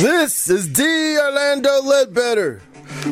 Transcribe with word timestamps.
This 0.00 0.50
is 0.50 0.68
D. 0.68 1.18
Orlando 1.18 1.80
Ledbetter 1.80 2.60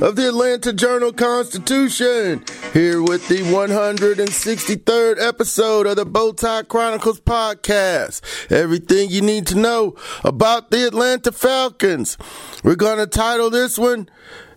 of 0.02 0.16
the 0.16 0.28
Atlanta 0.28 0.70
Journal 0.70 1.14
Constitution, 1.14 2.44
here 2.74 3.00
with 3.02 3.26
the 3.28 3.38
163rd 3.38 5.18
episode 5.18 5.86
of 5.86 5.96
the 5.96 6.04
Bowtie 6.04 6.68
Chronicles 6.68 7.20
podcast. 7.20 8.20
Everything 8.52 9.08
you 9.08 9.22
need 9.22 9.46
to 9.46 9.54
know 9.54 9.96
about 10.24 10.70
the 10.70 10.86
Atlanta 10.86 11.32
Falcons. 11.32 12.18
We're 12.62 12.74
going 12.74 12.98
to 12.98 13.06
title 13.06 13.48
this 13.48 13.78
one 13.78 14.10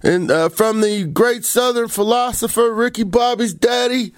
uh, 0.04 0.50
from 0.50 0.82
the 0.82 1.06
great 1.06 1.46
Southern 1.46 1.88
philosopher 1.88 2.74
Ricky 2.74 3.04
Bobby's 3.04 3.54
daddy. 3.54 4.14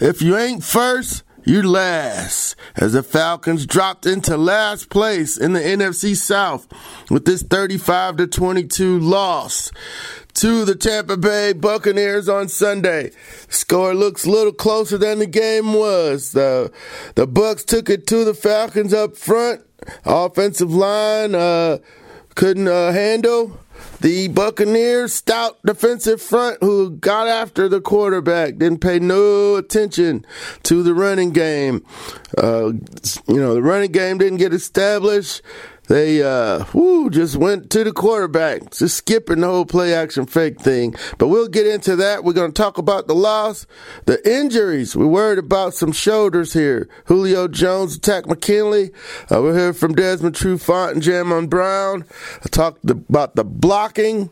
If 0.00 0.22
you 0.22 0.38
ain't 0.38 0.64
first, 0.64 1.22
you 1.46 1.62
last. 1.62 2.56
As 2.74 2.92
the 2.92 3.02
Falcons 3.02 3.66
dropped 3.66 4.04
into 4.04 4.36
last 4.36 4.90
place 4.90 5.36
in 5.36 5.52
the 5.52 5.60
NFC 5.60 6.16
South 6.16 6.66
with 7.10 7.24
this 7.24 7.42
35 7.42 8.16
to 8.18 8.26
22 8.26 8.98
loss 8.98 9.70
to 10.34 10.66
the 10.66 10.74
Tampa 10.74 11.16
Bay 11.16 11.54
Buccaneers 11.54 12.28
on 12.28 12.48
Sunday. 12.48 13.10
Score 13.48 13.94
looks 13.94 14.26
a 14.26 14.30
little 14.30 14.52
closer 14.52 14.98
than 14.98 15.18
the 15.18 15.26
game 15.26 15.72
was. 15.72 16.32
The 16.32 16.70
the 17.14 17.26
Bucs 17.26 17.64
took 17.64 17.88
it 17.88 18.06
to 18.08 18.24
the 18.24 18.34
Falcons 18.34 18.92
up 18.92 19.16
front. 19.16 19.62
Offensive 20.04 20.74
line 20.74 21.34
uh, 21.34 21.78
couldn't 22.34 22.68
uh, 22.68 22.92
handle 22.92 23.58
the 24.00 24.28
Buccaneers 24.28 25.12
stout 25.12 25.58
defensive 25.64 26.20
front 26.20 26.58
who 26.62 26.90
got 26.90 27.28
after 27.28 27.68
the 27.68 27.80
quarterback 27.80 28.58
didn't 28.58 28.80
pay 28.80 28.98
no 28.98 29.56
attention 29.56 30.24
to 30.64 30.82
the 30.82 30.94
running 30.94 31.30
game. 31.30 31.84
Uh, 32.36 32.72
you 33.26 33.40
know, 33.40 33.54
the 33.54 33.62
running 33.62 33.92
game 33.92 34.18
didn't 34.18 34.38
get 34.38 34.52
established. 34.52 35.42
They 35.88 36.22
uh 36.22 36.64
whoo, 36.72 37.10
just 37.10 37.36
went 37.36 37.70
to 37.70 37.84
the 37.84 37.92
quarterback, 37.92 38.70
just 38.72 38.96
skipping 38.96 39.40
the 39.40 39.46
whole 39.46 39.64
play 39.64 39.94
action 39.94 40.26
fake 40.26 40.60
thing. 40.60 40.94
But 41.18 41.28
we'll 41.28 41.48
get 41.48 41.66
into 41.66 41.96
that. 41.96 42.24
We're 42.24 42.32
gonna 42.32 42.52
talk 42.52 42.78
about 42.78 43.06
the 43.06 43.14
loss, 43.14 43.66
the 44.06 44.18
injuries. 44.28 44.96
We're 44.96 45.06
worried 45.06 45.38
about 45.38 45.74
some 45.74 45.92
shoulders 45.92 46.52
here. 46.52 46.88
Julio 47.04 47.48
Jones, 47.48 47.98
Takk 47.98 48.26
McKinley. 48.26 48.90
Uh, 49.30 49.42
we'll 49.42 49.54
hear 49.54 49.72
from 49.72 49.94
Desmond 49.94 50.34
Trufant 50.34 50.92
and 50.92 51.02
Jamon 51.02 51.48
Brown. 51.48 52.04
I 52.44 52.48
talked 52.48 52.88
about 52.90 53.36
the 53.36 53.44
blocking 53.44 54.30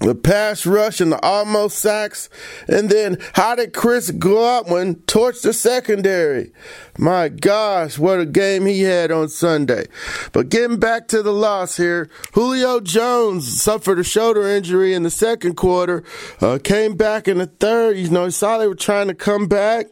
the 0.00 0.14
pass 0.14 0.66
rush 0.66 1.00
and 1.00 1.12
the 1.12 1.20
almost 1.24 1.78
sacks. 1.78 2.28
And 2.68 2.90
then 2.90 3.18
how 3.34 3.54
did 3.54 3.72
Chris 3.72 4.10
Godwin 4.10 4.96
torch 5.06 5.42
the 5.42 5.52
secondary? 5.52 6.52
My 6.98 7.28
gosh, 7.28 7.98
what 7.98 8.20
a 8.20 8.26
game 8.26 8.66
he 8.66 8.82
had 8.82 9.10
on 9.10 9.28
Sunday. 9.28 9.86
But 10.32 10.48
getting 10.48 10.78
back 10.78 11.08
to 11.08 11.22
the 11.22 11.32
loss 11.32 11.76
here, 11.76 12.10
Julio 12.34 12.80
Jones 12.80 13.60
suffered 13.60 13.98
a 13.98 14.04
shoulder 14.04 14.48
injury 14.48 14.94
in 14.94 15.02
the 15.02 15.10
second 15.10 15.56
quarter, 15.56 16.04
uh, 16.40 16.58
came 16.62 16.96
back 16.96 17.26
in 17.26 17.38
the 17.38 17.46
third. 17.46 17.96
You 17.96 18.10
know, 18.10 18.26
he 18.26 18.30
saw 18.30 18.58
they 18.58 18.68
were 18.68 18.74
trying 18.74 19.08
to 19.08 19.14
come 19.14 19.46
back. 19.46 19.86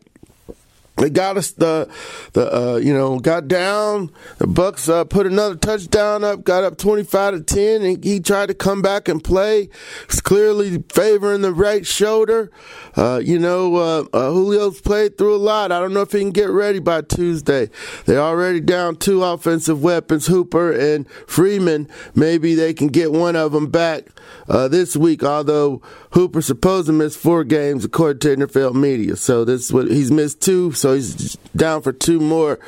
They 0.96 1.08
got 1.08 1.36
us 1.36 1.52
the 1.52 1.90
the 2.34 2.54
uh, 2.54 2.76
you 2.76 2.92
know 2.92 3.18
got 3.18 3.48
down. 3.48 4.10
The 4.38 4.46
Bucs 4.46 4.88
uh, 4.92 5.04
put 5.04 5.26
another 5.26 5.56
touchdown 5.56 6.22
up, 6.22 6.44
got 6.44 6.64
up 6.64 6.76
twenty 6.76 7.02
five 7.02 7.34
to 7.34 7.42
ten, 7.42 7.82
and 7.82 8.04
he 8.04 8.20
tried 8.20 8.46
to 8.46 8.54
come 8.54 8.82
back 8.82 9.08
and 9.08 9.22
play. 9.22 9.70
It's 10.04 10.20
clearly 10.20 10.84
favoring 10.92 11.40
the 11.40 11.52
right 11.52 11.86
shoulder. 11.86 12.50
Uh, 12.94 13.20
you 13.24 13.38
know, 13.38 13.76
uh, 13.76 14.04
uh, 14.12 14.30
Julio's 14.32 14.80
played 14.82 15.16
through 15.16 15.34
a 15.34 15.38
lot. 15.38 15.72
I 15.72 15.80
don't 15.80 15.94
know 15.94 16.02
if 16.02 16.12
he 16.12 16.20
can 16.20 16.30
get 16.30 16.50
ready 16.50 16.78
by 16.78 17.00
Tuesday. 17.00 17.70
They're 18.04 18.20
already 18.20 18.60
down 18.60 18.96
two 18.96 19.24
offensive 19.24 19.82
weapons, 19.82 20.26
Hooper 20.26 20.72
and 20.72 21.10
Freeman. 21.26 21.88
Maybe 22.14 22.54
they 22.54 22.74
can 22.74 22.88
get 22.88 23.12
one 23.12 23.34
of 23.34 23.52
them 23.52 23.70
back 23.70 24.08
uh, 24.52 24.68
this 24.68 24.96
week. 24.96 25.24
Although 25.24 25.82
Hooper 26.12 26.42
supposed 26.42 26.86
to 26.86 26.92
miss 26.92 27.16
four 27.16 27.42
games 27.42 27.84
according 27.84 28.20
to 28.20 28.46
NFL 28.46 28.74
media, 28.74 29.16
so 29.16 29.44
this 29.44 29.72
what 29.72 29.88
he's 29.88 30.10
missed 30.12 30.40
two 30.40 30.72
so 30.72 30.94
he's 30.94 31.36
down 31.56 31.82
for 31.82 31.92
two 31.92 32.20
more. 32.20 32.60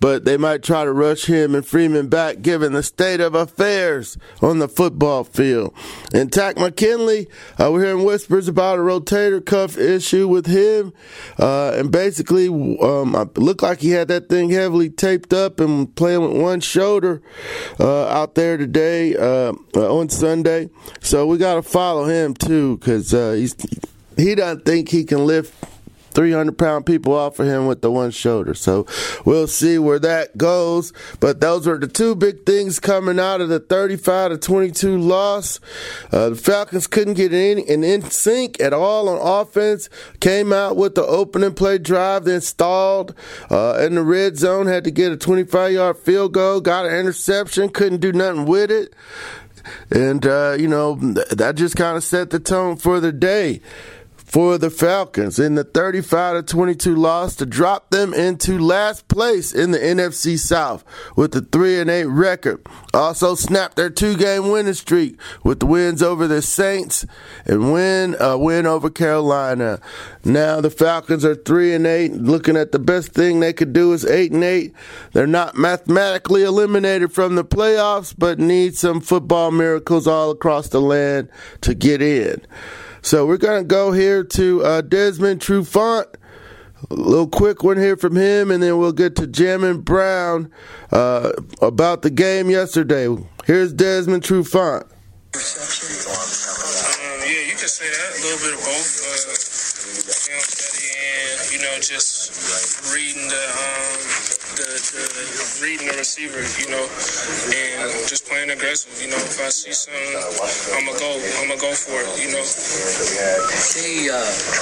But 0.00 0.24
they 0.24 0.36
might 0.36 0.62
try 0.62 0.84
to 0.84 0.92
rush 0.92 1.26
him 1.26 1.54
and 1.54 1.66
Freeman 1.66 2.08
back 2.08 2.42
given 2.42 2.72
the 2.72 2.82
state 2.82 3.20
of 3.20 3.34
affairs 3.34 4.16
on 4.40 4.58
the 4.58 4.68
football 4.68 5.24
field. 5.24 5.74
And 6.14 6.32
Takk 6.32 6.56
McKinley, 6.56 7.28
uh, 7.58 7.70
we're 7.72 7.84
hearing 7.84 8.04
whispers 8.04 8.48
about 8.48 8.78
a 8.78 8.82
rotator 8.82 9.44
cuff 9.44 9.76
issue 9.76 10.28
with 10.28 10.46
him. 10.46 10.92
Uh, 11.38 11.72
and 11.74 11.90
basically, 11.90 12.48
um, 12.48 13.12
looked 13.36 13.62
like 13.62 13.80
he 13.80 13.90
had 13.90 14.08
that 14.08 14.28
thing 14.28 14.50
heavily 14.50 14.90
taped 14.90 15.32
up 15.32 15.58
and 15.58 15.94
playing 15.96 16.20
with 16.20 16.40
one 16.40 16.60
shoulder 16.60 17.22
uh, 17.80 18.06
out 18.06 18.34
there 18.34 18.56
today 18.56 19.16
uh, 19.16 19.52
on 19.74 20.08
Sunday. 20.08 20.68
So 21.00 21.26
we 21.32 21.38
got 21.38 21.54
to 21.54 21.62
follow 21.62 22.04
him 22.04 22.34
too 22.34 22.76
because 22.76 23.14
uh, 23.14 23.32
he's 23.32 23.56
he 24.18 24.34
doesn't 24.34 24.66
think 24.66 24.90
he 24.90 25.02
can 25.02 25.26
lift 25.26 25.54
300 26.12 26.58
pound 26.58 26.84
people 26.84 27.14
off 27.14 27.38
of 27.38 27.46
him 27.46 27.66
with 27.66 27.80
the 27.80 27.90
one 27.90 28.10
shoulder. 28.10 28.52
So 28.52 28.86
we'll 29.24 29.46
see 29.46 29.78
where 29.78 29.98
that 30.00 30.36
goes. 30.36 30.92
But 31.20 31.40
those 31.40 31.66
are 31.66 31.78
the 31.78 31.88
two 31.88 32.14
big 32.14 32.44
things 32.44 32.78
coming 32.78 33.18
out 33.18 33.40
of 33.40 33.48
the 33.48 33.60
35 33.60 34.32
to 34.32 34.38
22 34.38 34.98
loss. 34.98 35.58
Uh, 36.12 36.30
the 36.30 36.36
Falcons 36.36 36.86
couldn't 36.86 37.14
get 37.14 37.32
in, 37.32 37.58
in, 37.82 38.02
sync 38.02 38.60
at 38.60 38.74
all 38.74 39.08
on 39.08 39.18
offense. 39.18 39.88
Came 40.20 40.52
out 40.52 40.76
with 40.76 40.94
the 40.94 41.04
opening 41.04 41.54
play 41.54 41.78
drive, 41.78 42.24
then 42.24 42.42
stalled 42.42 43.14
uh, 43.50 43.78
in 43.80 43.94
the 43.94 44.02
red 44.02 44.36
zone, 44.36 44.66
had 44.66 44.84
to 44.84 44.90
get 44.90 45.12
a 45.12 45.16
25 45.16 45.72
yard 45.72 45.96
field 45.96 46.34
goal, 46.34 46.60
got 46.60 46.84
an 46.84 46.94
interception, 46.94 47.70
couldn't 47.70 48.00
do 48.00 48.12
nothing 48.12 48.44
with 48.44 48.70
it. 48.70 48.94
And, 49.90 50.26
uh, 50.26 50.56
you 50.58 50.68
know, 50.68 50.94
that 50.96 51.54
just 51.56 51.76
kind 51.76 51.96
of 51.96 52.04
set 52.04 52.30
the 52.30 52.38
tone 52.38 52.76
for 52.76 53.00
the 53.00 53.12
day 53.12 53.60
for 54.32 54.56
the 54.56 54.70
Falcons 54.70 55.38
in 55.38 55.56
the 55.56 55.62
35 55.62 56.36
to 56.36 56.42
22 56.42 56.96
loss 56.96 57.36
to 57.36 57.44
drop 57.44 57.90
them 57.90 58.14
into 58.14 58.58
last 58.58 59.06
place 59.06 59.52
in 59.52 59.72
the 59.72 59.78
NFC 59.78 60.38
South 60.38 60.86
with 61.14 61.32
the 61.32 61.42
3 61.42 61.80
and 61.80 61.90
8 61.90 62.04
record. 62.06 62.66
Also 62.94 63.34
snapped 63.34 63.76
their 63.76 63.90
two-game 63.90 64.48
winning 64.48 64.72
streak 64.72 65.20
with 65.44 65.60
the 65.60 65.66
wins 65.66 66.02
over 66.02 66.26
the 66.26 66.40
Saints 66.40 67.04
and 67.44 67.74
win 67.74 68.16
a 68.18 68.38
win 68.38 68.64
over 68.64 68.88
Carolina. 68.88 69.78
Now 70.24 70.62
the 70.62 70.70
Falcons 70.70 71.26
are 71.26 71.34
3 71.34 71.74
and 71.74 71.86
8, 71.86 72.12
looking 72.14 72.56
at 72.56 72.72
the 72.72 72.78
best 72.78 73.12
thing 73.12 73.40
they 73.40 73.52
could 73.52 73.74
do 73.74 73.92
is 73.92 74.06
8 74.06 74.32
and 74.32 74.44
8. 74.44 74.72
They're 75.12 75.26
not 75.26 75.58
mathematically 75.58 76.42
eliminated 76.42 77.12
from 77.12 77.34
the 77.34 77.44
playoffs 77.44 78.14
but 78.16 78.38
need 78.38 78.78
some 78.78 79.02
football 79.02 79.50
miracles 79.50 80.06
all 80.06 80.30
across 80.30 80.68
the 80.68 80.80
land 80.80 81.28
to 81.60 81.74
get 81.74 82.00
in. 82.00 82.40
So 83.02 83.26
we're 83.26 83.36
going 83.36 83.62
to 83.62 83.66
go 83.66 83.90
here 83.90 84.22
to 84.22 84.64
uh, 84.64 84.80
Desmond 84.80 85.40
Trufant. 85.40 86.06
A 86.90 86.94
little 86.94 87.28
quick 87.28 87.62
one 87.62 87.76
here 87.76 87.96
from 87.96 88.16
him, 88.16 88.50
and 88.50 88.62
then 88.62 88.78
we'll 88.78 88.92
get 88.92 89.14
to 89.16 89.26
Jamon 89.26 89.84
Brown 89.84 90.50
uh, 90.90 91.32
about 91.60 92.02
the 92.02 92.10
game 92.10 92.48
yesterday. 92.48 93.08
Here's 93.44 93.72
Desmond 93.72 94.22
Trufant. 94.22 94.82
Um, 94.82 94.90
yeah, 97.26 97.42
you 97.46 97.54
can 97.54 97.68
say 97.68 97.86
that. 97.86 98.10
A 98.14 98.22
little 98.22 98.38
bit 98.38 98.54
of 98.54 98.64
both. 98.64 99.02
Uh, 99.06 99.52
you 101.52 101.58
know, 101.62 101.74
just 101.80 102.30
reading 102.94 103.28
the, 103.28 103.34
um, 103.34 104.41
the, 104.56 104.68
the 104.68 105.58
reading 105.64 105.88
the 105.88 105.96
receiver, 105.96 106.42
you 106.60 106.68
know, 106.68 106.84
and 106.84 107.88
just 108.08 108.28
playing 108.28 108.50
aggressive. 108.50 108.92
You 109.00 109.08
know, 109.08 109.20
if 109.20 109.40
I 109.40 109.48
see 109.48 109.72
something, 109.72 110.12
I'm 110.76 110.84
gonna 110.84 110.98
go. 110.98 111.10
I'm 111.40 111.48
gonna 111.48 111.60
go 111.60 111.72
for 111.72 111.96
it. 111.96 112.10
You 112.20 112.36
know. 112.36 112.44
They, 112.44 114.10
uh, 114.12 114.18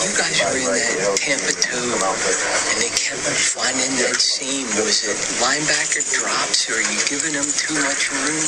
you 0.07 0.13
guys 0.15 0.37
were 0.47 0.55
in 0.55 0.71
that 0.71 1.17
Tampa 1.19 1.53
two, 1.59 1.87
and 1.91 2.77
they 2.79 2.93
kept 2.95 3.25
finding 3.57 3.93
that 4.07 4.19
seam. 4.21 4.67
Was 4.79 5.03
it 5.07 5.19
linebacker 5.43 6.05
drops, 6.07 6.71
or 6.71 6.79
are 6.79 6.87
you 6.87 6.99
giving 7.11 7.35
them 7.35 7.49
too 7.49 7.75
much 7.83 8.13
room? 8.13 8.47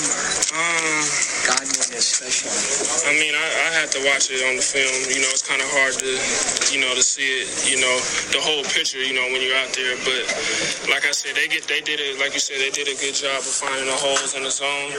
Um, 0.54 1.02
Godwin 1.48 1.90
especially. 1.98 2.54
I 3.08 3.12
mean, 3.18 3.34
I, 3.34 3.42
I 3.42 3.68
had 3.82 3.90
to 3.96 4.00
watch 4.06 4.30
it 4.30 4.42
on 4.46 4.56
the 4.56 4.64
film. 4.64 4.92
You 5.10 5.20
know, 5.22 5.30
it's 5.34 5.42
kind 5.42 5.60
of 5.60 5.68
hard 5.74 5.94
to, 5.98 6.10
you 6.70 6.80
know, 6.80 6.94
to 6.94 7.02
see 7.02 7.42
it. 7.42 7.48
You 7.66 7.82
know, 7.82 7.96
the 8.30 8.40
whole 8.42 8.62
picture. 8.70 9.02
You 9.02 9.14
know, 9.14 9.26
when 9.32 9.42
you're 9.42 9.58
out 9.58 9.72
there, 9.74 9.96
but 10.06 10.22
like 10.90 11.04
I 11.06 11.12
said, 11.12 11.31
they 11.34 11.48
get 11.48 11.64
they 11.68 11.80
did 11.80 12.00
it 12.00 12.18
like 12.22 12.34
you 12.34 12.40
said, 12.40 12.60
they 12.60 12.70
did 12.70 12.86
a 12.86 12.96
good 13.00 13.14
job 13.14 13.40
of 13.40 13.50
finding 13.50 13.86
the 13.88 13.98
holes 13.98 14.36
in 14.36 14.42
the 14.44 14.52
zone, 14.52 14.92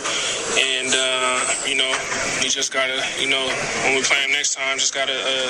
and 0.59 0.91
uh, 0.91 1.39
you 1.63 1.75
know, 1.77 1.91
you 2.41 2.49
just 2.49 2.73
gotta, 2.73 2.99
you 3.19 3.29
know, 3.29 3.43
when 3.85 3.95
we 3.95 4.01
play 4.03 4.19
them 4.25 4.35
next 4.35 4.55
time, 4.57 4.75
just 4.75 4.93
gotta 4.93 5.13
uh, 5.13 5.49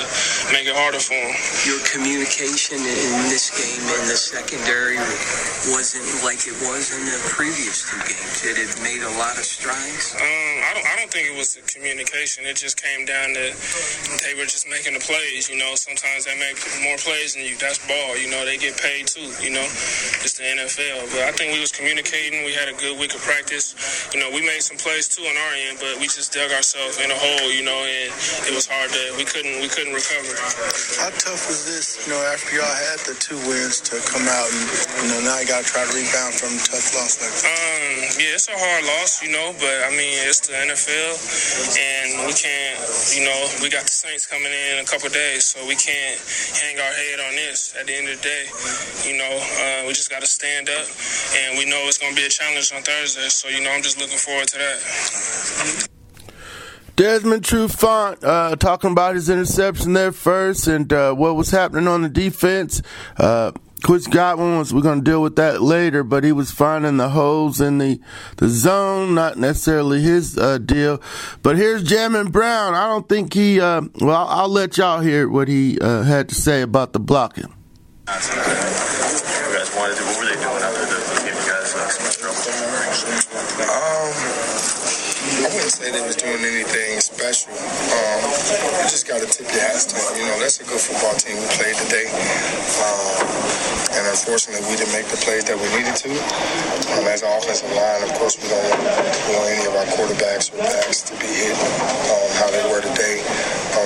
make 0.52 0.68
it 0.68 0.76
harder 0.76 1.00
for 1.00 1.16
them. 1.16 1.34
Your 1.66 1.80
communication 1.88 2.78
in 2.78 3.26
this 3.32 3.50
game 3.50 3.82
in 3.82 4.04
the 4.06 4.18
secondary 4.18 5.00
wasn't 5.72 6.04
like 6.22 6.44
it 6.44 6.54
was 6.68 6.92
in 6.92 7.02
the 7.06 7.18
previous 7.32 7.82
two 7.88 7.98
games. 8.04 8.44
It 8.44 8.54
had 8.60 8.72
made 8.84 9.02
a 9.02 9.12
lot 9.16 9.34
of 9.40 9.46
strides. 9.46 10.14
Um, 10.14 10.22
I 10.22 10.70
don't, 10.76 10.86
I 10.86 10.94
don't 11.00 11.10
think 11.10 11.32
it 11.32 11.36
was 11.36 11.56
the 11.56 11.64
communication. 11.66 12.44
It 12.46 12.56
just 12.60 12.76
came 12.76 13.06
down 13.08 13.34
to 13.34 13.44
they 14.22 14.34
were 14.36 14.46
just 14.46 14.68
making 14.68 14.94
the 14.94 15.02
plays. 15.02 15.48
You 15.48 15.56
know, 15.58 15.74
sometimes 15.74 16.28
they 16.28 16.36
make 16.38 16.60
more 16.84 16.98
plays 17.00 17.34
than 17.34 17.42
you. 17.42 17.56
That's 17.56 17.80
ball. 17.88 18.14
You 18.20 18.30
know, 18.30 18.44
they 18.44 18.58
get 18.58 18.76
paid 18.78 19.08
too. 19.08 19.26
You 19.40 19.56
know, 19.56 19.66
it's 20.22 20.36
the 20.36 20.44
NFL. 20.44 20.73
But 20.74 21.30
I 21.30 21.32
think 21.32 21.54
we 21.54 21.60
was 21.62 21.70
communicating. 21.70 22.42
We 22.42 22.50
had 22.50 22.66
a 22.66 22.74
good 22.74 22.98
week 22.98 23.14
of 23.14 23.22
practice. 23.22 23.78
You 24.10 24.18
know, 24.18 24.26
we 24.34 24.42
made 24.42 24.58
some 24.58 24.74
plays 24.74 25.06
too 25.06 25.22
on 25.22 25.36
our 25.38 25.54
end, 25.70 25.78
but 25.78 26.02
we 26.02 26.10
just 26.10 26.34
dug 26.34 26.50
ourselves 26.50 26.98
in 26.98 27.10
a 27.10 27.14
hole. 27.14 27.46
You 27.54 27.62
know, 27.62 27.78
and 27.78 28.10
it 28.50 28.54
was 28.54 28.66
hard 28.66 28.90
to. 28.90 29.02
We 29.14 29.22
couldn't. 29.22 29.62
We 29.62 29.70
couldn't 29.70 29.94
recover. 29.94 30.34
How 30.98 31.14
tough 31.14 31.46
was 31.46 31.62
this? 31.70 32.02
You 32.02 32.14
know, 32.14 32.22
after 32.26 32.58
y'all 32.58 32.66
had 32.90 32.98
the 33.06 33.14
two 33.22 33.38
wins 33.46 33.78
to 33.86 34.02
come 34.02 34.26
out 34.26 34.50
and 34.50 34.66
you 34.98 35.06
know 35.14 35.20
now 35.22 35.38
you 35.38 35.46
got 35.46 35.62
to 35.62 35.68
try 35.70 35.86
to 35.86 35.92
rebound 35.94 36.34
from 36.34 36.50
a 36.50 36.62
tough 36.66 36.90
loss 36.98 37.22
like 37.22 37.30
that. 37.30 37.54
Um, 37.54 38.18
yeah, 38.18 38.34
it's 38.34 38.50
a 38.50 38.58
hard 38.58 38.82
loss. 38.98 39.22
You 39.22 39.30
know, 39.30 39.54
but 39.62 39.86
I 39.86 39.94
mean, 39.94 40.18
it's 40.26 40.42
the 40.42 40.58
NFL, 40.58 41.14
and 41.78 42.26
we 42.26 42.34
can't. 42.34 42.82
You 43.14 43.22
know, 43.30 43.38
we 43.62 43.70
got 43.70 43.86
the 43.86 43.94
Saints 43.94 44.26
coming 44.26 44.50
in 44.50 44.82
a 44.82 44.86
couple 44.90 45.06
days, 45.14 45.46
so 45.46 45.62
we 45.70 45.78
can't 45.78 46.18
hang 46.58 46.82
our 46.82 46.94
head 46.98 47.22
on 47.22 47.32
this. 47.38 47.78
At 47.78 47.86
the 47.86 47.94
end 47.94 48.10
of 48.10 48.18
the 48.18 48.24
day, 48.26 48.44
you 49.06 49.14
know, 49.18 49.34
uh, 49.38 49.86
we 49.86 49.94
just 49.94 50.10
got 50.10 50.20
to 50.20 50.26
stand 50.26 50.63
up, 50.68 50.86
and 51.36 51.58
we 51.58 51.64
know 51.64 51.82
it's 51.86 51.98
going 51.98 52.14
to 52.14 52.20
be 52.20 52.26
a 52.26 52.30
challenge 52.30 52.72
on 52.74 52.82
Thursday. 52.82 53.28
So 53.28 53.48
you 53.48 53.62
know, 53.62 53.70
I'm 53.70 53.82
just 53.82 53.98
looking 53.98 54.18
forward 54.18 54.48
to 54.48 54.58
that. 54.58 55.88
Desmond 56.96 57.42
Trufant 57.42 58.22
uh, 58.22 58.54
talking 58.56 58.92
about 58.92 59.16
his 59.16 59.28
interception 59.28 59.94
there 59.94 60.12
first 60.12 60.68
and 60.68 60.92
uh, 60.92 61.12
what 61.12 61.34
was 61.34 61.50
happening 61.50 61.88
on 61.88 62.02
the 62.02 62.08
defense. 62.08 62.82
Uh, 63.16 63.50
Chris 63.84 64.06
Godwin 64.06 64.56
was, 64.56 64.72
we're 64.72 64.80
going 64.80 65.04
to 65.04 65.10
deal 65.10 65.20
with 65.20 65.36
that 65.36 65.60
later, 65.60 66.02
but 66.02 66.24
he 66.24 66.32
was 66.32 66.50
finding 66.50 66.96
the 66.96 67.10
holes 67.10 67.60
in 67.60 67.76
the, 67.76 68.00
the 68.38 68.48
zone, 68.48 69.14
not 69.14 69.36
necessarily 69.36 70.00
his 70.00 70.38
uh, 70.38 70.56
deal. 70.56 71.02
But 71.42 71.56
here's 71.56 71.84
Jamon 71.84 72.32
Brown. 72.32 72.72
I 72.74 72.86
don't 72.86 73.06
think 73.08 73.34
he, 73.34 73.60
uh, 73.60 73.82
well, 74.00 74.16
I'll, 74.16 74.40
I'll, 74.40 74.48
let 74.48 74.78
y'all 74.78 75.00
hear 75.00 75.28
what 75.28 75.48
he 75.48 75.78
uh, 75.80 76.02
had 76.02 76.30
to 76.30 76.34
say 76.34 76.62
about 76.62 76.94
the 76.94 76.98
blocking. 76.98 77.52
What 78.06 78.22
you 78.24 78.36
guys 79.52 79.76
wanted 79.76 79.96
to, 79.96 80.04
what 80.04 80.18
were 80.18 80.24
they 80.24 80.40
doing 80.40 80.62
after 80.62 80.86
the 80.86 80.96
game? 81.20 81.36
You 81.36 81.44
guys 81.44 81.74
uh, 81.74 81.88
so 81.90 82.04
much 82.04 82.16
trouble? 82.16 82.40
Um, 85.50 85.53
Wouldn't 85.64 85.80
say 85.80 85.96
they 85.96 86.04
was 86.04 86.20
doing 86.20 86.44
anything 86.44 87.00
special. 87.00 87.48
Um, 87.48 88.20
just 88.84 89.08
got 89.08 89.16
to 89.16 89.24
tip 89.24 89.48
your 89.48 89.64
hats 89.64 89.88
to 89.88 89.96
them. 89.96 90.12
You 90.20 90.28
know, 90.28 90.36
that's 90.36 90.60
a 90.60 90.64
good 90.68 90.76
football 90.76 91.16
team 91.16 91.40
we 91.40 91.48
played 91.56 91.72
today. 91.80 92.04
Um, 92.84 93.24
and 93.96 94.04
unfortunately, 94.12 94.60
we 94.68 94.76
didn't 94.76 94.92
make 94.92 95.08
the 95.08 95.16
plays 95.24 95.48
that 95.48 95.56
we 95.56 95.64
needed 95.72 95.96
to. 96.04 96.12
Um, 97.00 97.08
as 97.08 97.24
an 97.24 97.32
offensive 97.32 97.72
line, 97.72 98.04
of 98.04 98.12
course, 98.20 98.36
we 98.44 98.52
don't 98.52 98.60
want 98.60 99.56
any 99.56 99.64
of 99.64 99.72
our 99.72 99.88
quarterbacks 99.96 100.52
or 100.52 100.60
backs 100.68 101.00
to 101.08 101.16
be 101.16 101.32
hit 101.32 101.56
um, 101.56 102.28
how 102.36 102.52
they 102.52 102.60
were 102.68 102.84
today. 102.84 103.24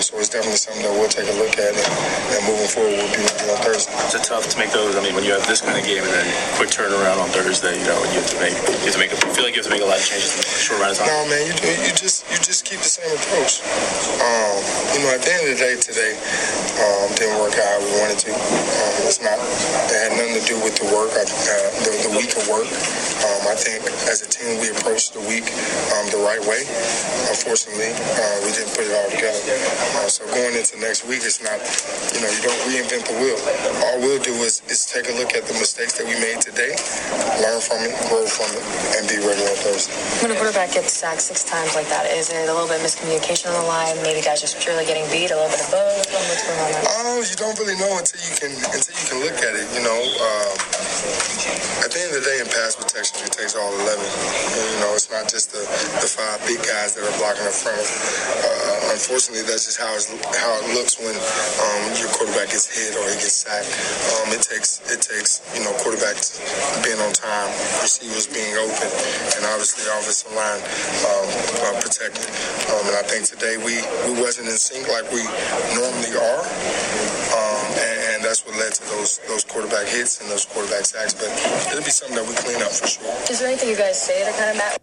So 0.09 0.17
it's 0.17 0.33
definitely 0.33 0.57
something 0.57 0.81
that 0.89 0.97
we'll 0.97 1.13
take 1.13 1.29
a 1.29 1.37
look 1.37 1.53
at. 1.61 1.69
And, 1.69 1.85
and 2.33 2.41
moving 2.49 2.65
forward, 2.65 2.97
we'll 2.97 3.13
be 3.13 3.29
ready 3.29 3.53
on 3.53 3.61
Thursday. 3.61 3.93
Is 4.09 4.17
it 4.17 4.25
tough 4.25 4.49
to 4.49 4.57
make 4.57 4.73
those? 4.73 4.97
I 4.97 5.05
mean, 5.05 5.13
when 5.13 5.21
you 5.21 5.37
have 5.37 5.45
this 5.45 5.61
kind 5.61 5.77
of 5.77 5.85
game 5.85 6.01
and 6.01 6.09
then 6.09 6.25
quick 6.57 6.73
turnaround 6.73 7.21
on 7.21 7.29
Thursday, 7.29 7.77
you 7.77 7.85
know, 7.85 8.01
you 8.09 8.17
have 8.17 8.33
to 8.33 8.41
make, 8.41 8.57
you 8.57 8.89
have 8.89 8.97
to 8.97 9.03
make, 9.05 9.13
you 9.13 9.21
feel 9.37 9.45
like 9.45 9.53
you 9.53 9.61
have 9.61 9.69
to 9.69 9.75
make 9.77 9.85
a 9.85 9.91
lot 9.93 10.01
of 10.01 10.09
changes 10.09 10.33
in 10.33 10.41
a 10.41 10.49
short 10.49 10.81
amount 10.81 10.97
of 10.97 11.05
time. 11.05 11.13
No, 11.13 11.29
man, 11.29 11.45
you. 11.45 11.53
You 11.85 11.93
just 11.93 12.25
you 12.33 12.41
just 12.41 12.65
keep 12.65 12.81
the 12.81 12.89
same 12.89 13.13
approach. 13.21 13.61
Um, 14.17 14.57
you 14.97 15.05
know, 15.05 15.13
at 15.13 15.21
the 15.21 15.29
end 15.29 15.45
of 15.45 15.53
the 15.53 15.61
day, 15.61 15.77
today 15.77 16.17
um, 16.81 17.13
didn't 17.13 17.37
work 17.45 17.53
out 17.61 17.69
how 17.69 17.85
we 17.85 17.93
wanted 18.01 18.17
to. 18.25 18.33
Um, 18.33 19.05
it's 19.05 19.21
not. 19.21 19.37
It 19.37 20.09
had 20.09 20.17
nothing 20.17 20.41
to 20.41 20.45
do 20.49 20.57
with 20.65 20.81
the 20.81 20.89
work, 20.89 21.13
uh, 21.13 21.29
the, 21.85 21.93
the 22.09 22.13
week 22.17 22.33
of 22.33 22.49
work. 22.49 22.65
I 23.49 23.57
think 23.57 23.81
as 24.13 24.21
a 24.21 24.29
team 24.29 24.61
we 24.61 24.69
approached 24.77 25.17
the 25.17 25.25
week 25.25 25.49
um, 25.97 26.05
the 26.13 26.21
right 26.21 26.41
way. 26.45 26.69
Unfortunately, 27.33 27.97
uh, 27.97 28.37
we 28.45 28.53
didn't 28.53 28.77
put 28.77 28.85
it 28.85 28.93
all 28.93 29.09
together. 29.09 29.41
Uh, 29.97 30.05
so 30.05 30.29
going 30.37 30.53
into 30.53 30.77
next 30.85 31.09
week, 31.09 31.25
it's 31.25 31.41
not. 31.41 31.57
You 32.13 32.21
know, 32.21 32.29
you 32.29 32.45
don't 32.45 32.61
reinvent 32.69 33.09
the 33.09 33.17
wheel. 33.17 33.41
All 33.89 34.05
we'll 34.05 34.21
do 34.21 34.37
is, 34.45 34.61
is 34.69 34.85
take 34.85 35.09
a 35.09 35.17
look 35.17 35.33
at 35.33 35.49
the 35.49 35.57
mistakes 35.57 35.97
that 35.97 36.05
we 36.05 36.13
made 36.21 36.45
today, 36.45 36.77
learn 37.41 37.61
from 37.65 37.81
it, 37.89 37.97
grow 38.13 38.29
from 38.29 38.53
it, 38.53 38.65
and 39.01 39.09
be 39.09 39.17
ready 39.25 39.41
on 39.41 39.57
Thursday. 39.65 39.97
When 40.21 40.29
a 40.29 40.37
quarterback 40.37 40.77
gets 40.77 40.93
sacked 40.93 41.25
six 41.25 41.41
times 41.41 41.73
like 41.73 41.89
that, 41.89 42.05
is 42.13 42.29
it 42.29 42.49
a 42.49 42.53
little 42.53 42.69
bit 42.69 42.85
miscommunication 42.85 43.49
on 43.49 43.57
the 43.57 43.65
line? 43.65 43.97
Maybe 44.05 44.21
guys 44.21 44.45
just 44.45 44.61
purely 44.61 44.85
getting 44.85 45.09
beat, 45.09 45.33
a 45.33 45.41
little 45.41 45.49
bit 45.49 45.65
of 45.65 45.73
both. 45.73 46.05
What's 46.05 46.45
going 46.45 46.61
on 46.61 46.69
there? 46.69 46.85
Oh, 47.01 47.25
you 47.25 47.37
don't 47.41 47.57
really 47.57 47.81
know 47.81 47.97
until 47.97 48.21
you 48.21 48.35
can 48.37 48.53
until 48.77 48.93
you 48.93 49.05
can 49.09 49.19
look 49.25 49.39
at 49.41 49.57
it. 49.57 49.65
You 49.73 49.83
know, 49.89 49.97
um, 49.97 50.53
at 51.85 51.91
the 51.95 51.99
end 52.05 52.13
of 52.13 52.21
the 52.21 52.27
day, 52.27 52.39
in 52.43 52.49
pass 52.53 52.77
protection, 52.77 53.25
it 53.25 53.33
takes 53.33 53.57
all 53.57 53.73
eleven. 53.73 54.05
And, 54.05 54.67
you 54.75 54.79
know, 54.85 54.93
it's 54.93 55.09
not 55.09 55.29
just 55.31 55.53
the, 55.57 55.63
the 56.03 56.09
five 56.11 56.41
big 56.45 56.61
guys 56.61 56.95
that 56.95 57.07
are 57.07 57.17
blocking 57.17 57.47
in 57.49 57.55
front. 57.55 57.81
Uh, 57.81 58.93
unfortunately, 58.93 59.47
that's 59.49 59.65
just 59.65 59.81
how 59.81 59.91
how 60.37 60.53
it 60.61 60.77
looks 60.77 61.01
when 61.01 61.15
um, 61.17 61.83
your 61.97 62.11
quarterback 62.13 62.53
gets 62.53 62.69
hit 62.69 62.93
or 62.99 63.05
he 63.09 63.17
gets 63.17 63.47
sacked. 63.47 63.73
Um, 64.21 64.35
it 64.37 64.45
takes 64.45 64.85
it 64.93 65.01
takes 65.01 65.41
you 65.57 65.65
know 65.65 65.73
quarterbacks 65.81 66.39
being 66.85 67.01
on 67.01 67.13
time, 67.17 67.49
receivers 67.81 68.29
being 68.29 68.53
open, 68.61 68.91
and 69.39 69.43
obviously 69.55 69.89
offensive 69.89 70.33
line 70.37 70.61
um, 71.09 71.27
uh, 71.65 71.75
protected. 71.81 72.29
Um, 72.69 72.85
and 72.93 72.97
I 73.01 73.05
think 73.09 73.25
today 73.25 73.57
we, 73.57 73.81
we 74.09 74.21
wasn't 74.21 74.49
in 74.49 74.57
sync 74.57 74.89
like 74.89 75.09
we 75.13 75.25
normally 75.75 76.13
are. 76.17 76.43
And, 78.29 78.37
and, 78.37 78.37
that's 78.37 78.45
what 78.47 78.57
led 78.57 78.75
to 78.75 78.85
those 78.97 79.19
those 79.29 79.45
quarterback 79.45 79.87
hits 79.89 80.21
and 80.21 80.31
those 80.31 80.45
quarterback 80.45 80.85
sacks. 80.85 81.15
But 81.15 81.29
it'll 81.73 81.85
be 81.85 81.91
something 81.91 82.17
that 82.17 82.27
we 82.29 82.35
clean 82.35 82.63
up 82.63 82.73
for 82.73 82.87
sure. 82.87 83.31
Is 83.31 83.41
there 83.41 83.49
anything 83.49 83.71
you 83.71 83.77
guys 83.77 84.01
say 84.01 84.25
that 84.25 84.37
kind 84.37 84.51
of 84.51 84.57
matters? 84.57 84.79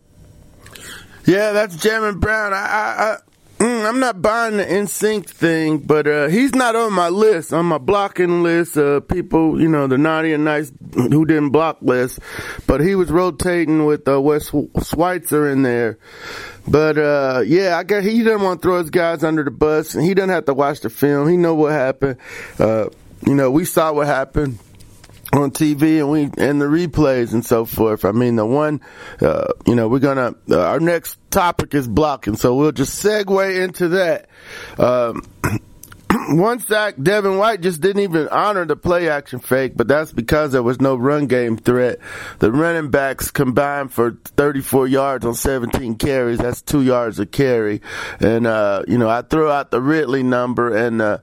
Yeah, 1.26 1.52
that's 1.54 1.76
Jamon 1.78 2.20
Brown. 2.20 2.54
I, 2.54 2.58
I, 2.58 3.12
I 3.14 3.18
Mm, 3.60 3.88
I'm 3.88 4.00
not 4.02 4.22
buying 4.22 4.58
the 4.58 4.66
NSYNC 4.66 5.30
thing, 5.30 5.78
but 5.78 6.06
uh, 6.08 6.28
he's 6.28 6.54
not 6.54 6.76
on 6.76 6.92
my 6.92 7.08
list, 7.08 7.54
on 7.54 7.66
my 7.66 7.78
blocking 7.78 8.44
list. 8.44 8.78
Uh, 8.78 9.00
people, 9.00 9.62
you 9.62 9.70
know, 9.70 9.88
the 9.88 9.98
naughty 9.98 10.34
and 10.34 10.44
nice 10.44 10.74
who 10.94 11.26
didn't 11.26 11.52
block 11.52 11.78
list. 11.82 12.20
But 12.68 12.82
he 12.82 12.96
was 12.96 13.10
rotating 13.10 13.86
with 13.86 14.10
uh, 14.10 14.22
Wes 14.22 14.52
Schweitzer 14.84 15.50
in 15.50 15.64
there. 15.64 15.98
But 16.68 16.98
uh, 16.98 17.44
yeah, 17.46 17.78
I 17.78 17.84
guess 17.84 18.04
he 18.04 18.24
didn't 18.24 18.42
want 18.42 18.62
to 18.62 18.68
throw 18.68 18.80
his 18.80 18.90
guys 18.90 19.24
under 19.24 19.44
the 19.44 19.52
bus, 19.52 19.96
and 19.96 20.04
he 20.04 20.14
doesn't 20.14 20.32
have 20.32 20.46
to 20.46 20.54
watch 20.54 20.82
the 20.82 20.90
film. 20.90 21.30
He 21.30 21.38
know 21.38 21.56
what 21.56 21.72
happened. 21.72 22.18
You 23.26 23.36
know, 23.36 23.50
we 23.50 23.66
saw 23.66 23.92
what 23.92 24.08
happened 24.08 24.60
on 25.34 25.52
TV 25.52 26.00
and 26.00 26.12
we 26.12 26.24
and 26.38 26.62
the 26.62 26.66
replays 26.66 27.34
and 27.34 27.46
so 27.46 27.66
forth. 27.66 28.06
I 28.06 28.12
mean, 28.12 28.36
the 28.36 28.46
one, 28.46 28.82
uh, 29.22 29.48
you 29.66 29.76
know, 29.76 29.88
we're 29.88 30.00
gonna 30.00 30.36
uh, 30.50 30.60
our 30.60 30.80
next 30.80 31.18
topic 31.32 31.74
is 31.74 31.88
blocking, 31.88 32.36
so 32.36 32.56
we'll 32.56 32.72
just 32.72 33.04
segue 33.04 33.64
into 33.64 33.90
that. 33.90 34.30
Um, 34.78 35.24
one 36.30 36.60
sack, 36.60 36.96
Devin 37.02 37.38
White 37.38 37.62
just 37.62 37.82
didn't 37.82 38.04
even 38.04 38.28
honor 38.30 38.66
the 38.66 38.76
play 38.76 39.10
action 39.10 39.40
fake, 39.40 39.74
but 39.76 39.88
that's 39.88 40.12
because 40.12 40.52
there 40.52 40.64
was 40.64 40.80
no 40.80 40.96
run 40.96 41.28
game 41.28 41.58
threat. 41.58 42.00
The 42.40 42.52
running 42.52 42.90
backs 42.90 43.32
combined 43.32 43.92
for 43.92 44.18
34 44.38 44.88
yards 44.88 45.26
on 45.26 45.34
17 45.34 45.96
carries. 45.96 46.40
That's 46.40 46.62
two 46.62 46.82
yards 46.82 47.20
a 47.20 47.26
carry. 47.26 47.82
And, 48.20 48.48
uh, 48.48 48.84
you 48.88 48.98
know, 48.98 49.10
I 49.10 49.22
threw 49.24 49.50
out 49.50 49.72
the 49.72 49.82
Ridley 49.82 50.24
number 50.24 50.76
and, 50.76 51.02
uh, 51.02 51.18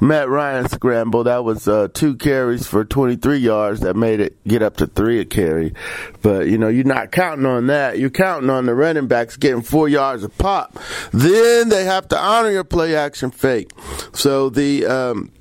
Matt 0.00 0.28
Ryan 0.28 0.68
scramble. 0.68 1.24
That 1.24 1.44
was, 1.44 1.68
uh, 1.68 1.88
two 1.92 2.14
carries 2.14 2.66
for 2.66 2.84
23 2.84 3.38
yards 3.38 3.80
that 3.80 3.96
made 3.96 4.20
it 4.20 4.36
get 4.46 4.62
up 4.62 4.76
to 4.78 4.86
three 4.86 5.20
a 5.20 5.24
carry. 5.24 5.74
But, 6.22 6.46
you 6.46 6.58
know, 6.58 6.68
you're 6.68 6.84
not 6.84 7.12
counting 7.12 7.46
on 7.46 7.66
that. 7.66 7.98
You're 7.98 8.10
counting 8.10 8.50
on 8.50 8.66
the 8.66 8.74
running 8.74 9.08
backs 9.08 9.36
getting 9.36 9.62
four 9.62 9.88
yards 9.88 10.22
a 10.22 10.28
pop. 10.28 10.78
Then 11.12 11.68
they 11.68 11.84
have 11.84 12.08
to 12.08 12.18
honor 12.18 12.50
your 12.50 12.64
play 12.64 12.94
action 12.94 13.30
fake. 13.30 13.70
So, 14.12 14.37
the 14.48 14.86
um, 14.86 15.32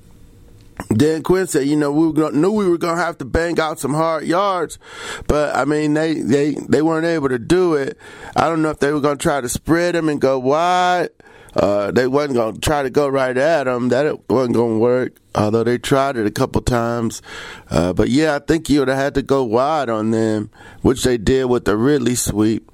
Dan 0.93 1.23
Quinn 1.23 1.47
said, 1.47 1.67
you 1.67 1.75
know, 1.75 1.91
we 1.91 2.13
gonna, 2.13 2.37
knew 2.37 2.51
we 2.51 2.69
were 2.69 2.77
going 2.77 2.97
to 2.97 3.03
have 3.03 3.17
to 3.17 3.25
bang 3.25 3.59
out 3.59 3.79
some 3.79 3.93
hard 3.93 4.23
yards, 4.23 4.79
but 5.27 5.55
I 5.55 5.65
mean, 5.65 5.93
they, 5.93 6.15
they, 6.15 6.51
they 6.53 6.81
weren't 6.81 7.05
able 7.05 7.29
to 7.29 7.39
do 7.39 7.73
it. 7.73 7.97
I 8.35 8.47
don't 8.47 8.61
know 8.61 8.69
if 8.69 8.79
they 8.79 8.91
were 8.91 9.01
going 9.01 9.17
to 9.17 9.21
try 9.21 9.41
to 9.41 9.49
spread 9.49 9.95
them 9.95 10.09
and 10.09 10.21
go 10.21 10.39
wide. 10.39 11.09
Uh, 11.55 11.91
they 11.91 12.07
wasn't 12.07 12.35
going 12.35 12.53
to 12.53 12.61
try 12.61 12.83
to 12.83 12.89
go 12.89 13.07
right 13.07 13.35
at 13.35 13.63
them. 13.63 13.89
That 13.89 14.29
wasn't 14.29 14.55
going 14.55 14.73
to 14.73 14.79
work, 14.79 15.17
although 15.33 15.63
they 15.63 15.79
tried 15.79 16.15
it 16.15 16.27
a 16.27 16.31
couple 16.31 16.61
times. 16.61 17.21
Uh, 17.69 17.93
but 17.93 18.09
yeah, 18.09 18.35
I 18.35 18.39
think 18.39 18.69
you 18.69 18.79
would 18.79 18.89
have 18.89 18.97
had 18.97 19.15
to 19.15 19.23
go 19.23 19.43
wide 19.43 19.89
on 19.89 20.11
them, 20.11 20.51
which 20.83 21.03
they 21.03 21.17
did 21.17 21.45
with 21.45 21.65
the 21.65 21.75
Ridley 21.75 22.15
sweep. 22.15 22.69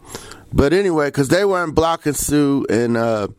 But 0.52 0.74
anyway, 0.74 1.08
because 1.08 1.30
they 1.30 1.46
weren't 1.46 1.76
blocking 1.76 2.14
Suh 2.14 2.64
and, 2.70 2.98
uh, 2.98 3.30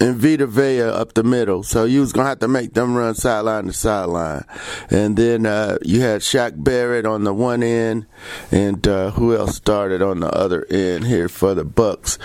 and 0.00 0.16
Vita 0.16 0.46
Vea 0.46 0.82
up 0.82 1.14
the 1.14 1.22
middle. 1.22 1.62
So 1.62 1.84
you 1.84 2.00
was 2.00 2.12
gonna 2.12 2.28
have 2.28 2.40
to 2.40 2.48
make 2.48 2.74
them 2.74 2.94
run 2.94 3.14
sideline 3.14 3.66
to 3.66 3.72
sideline. 3.72 4.44
And 4.90 5.16
then 5.16 5.46
uh, 5.46 5.78
you 5.82 6.00
had 6.00 6.20
Shaq 6.20 6.62
Barrett 6.62 7.06
on 7.06 7.24
the 7.24 7.34
one 7.34 7.62
end, 7.62 8.06
and 8.50 8.86
uh, 8.86 9.12
who 9.12 9.36
else 9.36 9.56
started 9.56 10.02
on 10.02 10.20
the 10.20 10.30
other 10.30 10.66
end 10.70 11.06
here 11.06 11.28
for 11.28 11.54
the 11.54 11.64
Bucs? 11.64 12.18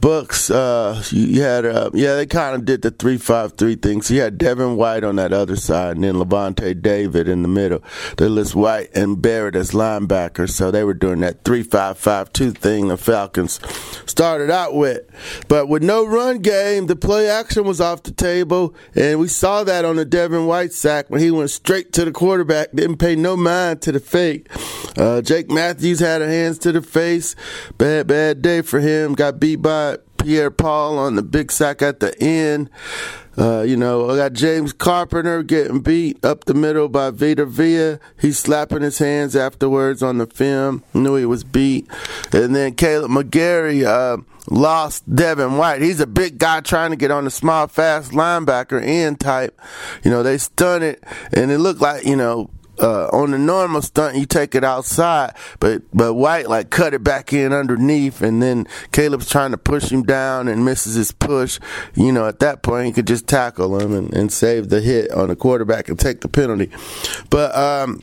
Bucs, 0.00 0.50
uh, 0.50 1.02
you 1.10 1.42
had, 1.42 1.66
uh, 1.66 1.90
yeah, 1.92 2.14
they 2.16 2.24
kind 2.24 2.54
of 2.54 2.64
did 2.64 2.80
the 2.80 2.90
three-five-three 2.90 3.76
thing. 3.76 4.00
So 4.00 4.14
you 4.14 4.22
had 4.22 4.38
Devin 4.38 4.76
White 4.76 5.04
on 5.04 5.16
that 5.16 5.34
other 5.34 5.56
side, 5.56 5.96
and 5.96 6.04
then 6.04 6.14
Lavonte 6.14 6.80
David 6.80 7.28
in 7.28 7.42
the 7.42 7.48
middle. 7.48 7.82
They 8.16 8.28
list 8.28 8.54
White 8.54 8.88
and 8.94 9.20
Barrett 9.20 9.56
as 9.56 9.72
linebackers, 9.72 10.50
so 10.50 10.70
they 10.70 10.84
were 10.84 10.94
doing 10.94 11.20
that 11.20 11.44
three-five-five-two 11.44 12.52
thing 12.52 12.88
the 12.88 12.96
Falcons 12.96 13.60
started 14.06 14.50
out 14.50 14.74
with. 14.74 15.02
But 15.48 15.68
with 15.68 15.82
no 15.82 16.06
run 16.06 16.38
game, 16.38 16.86
the 16.86 16.96
play 16.96 17.28
action 17.28 17.64
was 17.64 17.80
off 17.80 18.02
the 18.02 18.10
table, 18.10 18.74
and 18.94 19.20
we 19.20 19.28
saw 19.28 19.64
that 19.64 19.84
on 19.84 19.96
the 19.96 20.06
Devin 20.06 20.46
White 20.46 20.72
sack 20.72 21.10
when 21.10 21.20
he 21.20 21.30
went 21.30 21.50
straight 21.50 21.92
to 21.92 22.06
the 22.06 22.12
quarterback, 22.12 22.72
didn't 22.72 22.96
pay 22.96 23.16
no 23.16 23.36
mind 23.36 23.82
to 23.82 23.92
the 23.92 24.00
fake. 24.00 24.48
Uh, 24.96 25.20
Jake 25.20 25.50
Matthews 25.50 26.00
had 26.00 26.22
a 26.22 26.26
hands 26.26 26.58
to 26.60 26.72
the 26.72 26.80
face, 26.80 27.36
bad, 27.76 28.06
bad 28.06 28.40
day 28.40 28.62
for 28.62 28.80
him. 28.80 29.14
Got 29.14 29.38
beat 29.38 29.56
by 29.56 29.89
Pierre 30.20 30.50
Paul 30.50 30.98
on 30.98 31.16
the 31.16 31.22
big 31.22 31.50
sack 31.50 31.82
at 31.82 32.00
the 32.00 32.16
end. 32.22 32.70
Uh, 33.38 33.62
you 33.62 33.76
know, 33.76 34.10
I 34.10 34.16
got 34.16 34.32
James 34.34 34.72
Carpenter 34.72 35.42
getting 35.42 35.80
beat 35.80 36.22
up 36.24 36.44
the 36.44 36.54
middle 36.54 36.88
by 36.88 37.10
Vita 37.10 37.46
Vea. 37.46 37.96
He's 38.20 38.38
slapping 38.38 38.82
his 38.82 38.98
hands 38.98 39.34
afterwards 39.34 40.02
on 40.02 40.18
the 40.18 40.26
film. 40.26 40.82
Knew 40.92 41.16
he 41.16 41.24
was 41.24 41.42
beat. 41.42 41.88
And 42.32 42.54
then 42.54 42.74
Kaleb 42.74 43.08
McGary 43.08 43.84
uh, 43.86 44.22
lost 44.48 45.14
Devin 45.14 45.56
White. 45.56 45.80
He's 45.80 46.00
a 46.00 46.06
big 46.06 46.38
guy 46.38 46.60
trying 46.60 46.90
to 46.90 46.96
get 46.96 47.10
on 47.10 47.24
the 47.24 47.30
small, 47.30 47.66
fast 47.66 48.12
linebacker 48.12 48.82
end 48.82 49.20
type. 49.20 49.58
You 50.04 50.10
know, 50.10 50.22
they 50.22 50.36
stunned 50.36 50.84
it, 50.84 51.02
and 51.32 51.50
it 51.50 51.58
looked 51.58 51.80
like, 51.80 52.04
you 52.04 52.16
know, 52.16 52.50
uh, 52.80 53.08
on 53.12 53.30
the 53.30 53.38
normal 53.38 53.82
stunt, 53.82 54.16
you 54.16 54.26
take 54.26 54.54
it 54.54 54.64
outside, 54.64 55.34
but 55.58 55.82
but 55.92 56.14
White 56.14 56.48
like 56.48 56.70
cut 56.70 56.94
it 56.94 57.04
back 57.04 57.32
in 57.32 57.52
underneath, 57.52 58.22
and 58.22 58.42
then 58.42 58.66
Kaleb's 58.92 59.28
trying 59.28 59.50
to 59.50 59.58
push 59.58 59.90
him 59.90 60.02
down 60.02 60.48
and 60.48 60.64
misses 60.64 60.94
his 60.94 61.12
push. 61.12 61.60
You 61.94 62.12
know, 62.12 62.26
at 62.26 62.38
that 62.40 62.62
point, 62.62 62.86
he 62.86 62.92
could 62.92 63.06
just 63.06 63.26
tackle 63.26 63.78
him 63.80 63.92
and, 63.92 64.12
and 64.14 64.32
save 64.32 64.68
the 64.68 64.80
hit 64.80 65.10
on 65.12 65.28
the 65.28 65.36
quarterback 65.36 65.88
and 65.88 65.98
take 65.98 66.20
the 66.20 66.28
penalty. 66.28 66.70
But 67.28 67.54
um, 67.54 68.02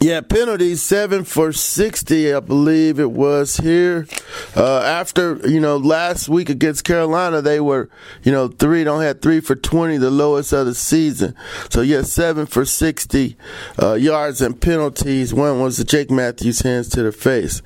yeah, 0.00 0.20
penalties 0.20 0.82
seven 0.82 1.24
for 1.24 1.52
sixty, 1.52 2.32
I 2.32 2.40
believe 2.40 2.98
it 3.00 3.10
was 3.10 3.56
here. 3.56 4.06
Uh, 4.54 4.80
after 4.80 5.36
you 5.48 5.60
know 5.60 5.76
last 5.76 6.28
week 6.28 6.48
against 6.48 6.84
Carolina, 6.84 7.40
they 7.40 7.60
were 7.60 7.88
you 8.22 8.32
know 8.32 8.48
three 8.48 8.84
don't 8.84 9.02
have 9.02 9.20
three 9.20 9.40
for 9.40 9.56
twenty, 9.56 9.96
the 9.96 10.10
lowest 10.10 10.52
of 10.52 10.66
the 10.66 10.74
season. 10.74 11.34
So 11.70 11.80
yeah, 11.80 12.02
seven 12.02 12.46
for 12.46 12.64
sixty 12.64 13.36
uh, 13.82 13.94
yards 13.94 14.40
and 14.42 14.60
penalties. 14.60 15.32
One 15.32 15.60
was 15.60 15.78
the 15.78 15.84
Jake 15.84 16.10
Matthews 16.10 16.60
hands 16.60 16.88
to 16.90 17.02
the 17.02 17.12
face. 17.12 17.62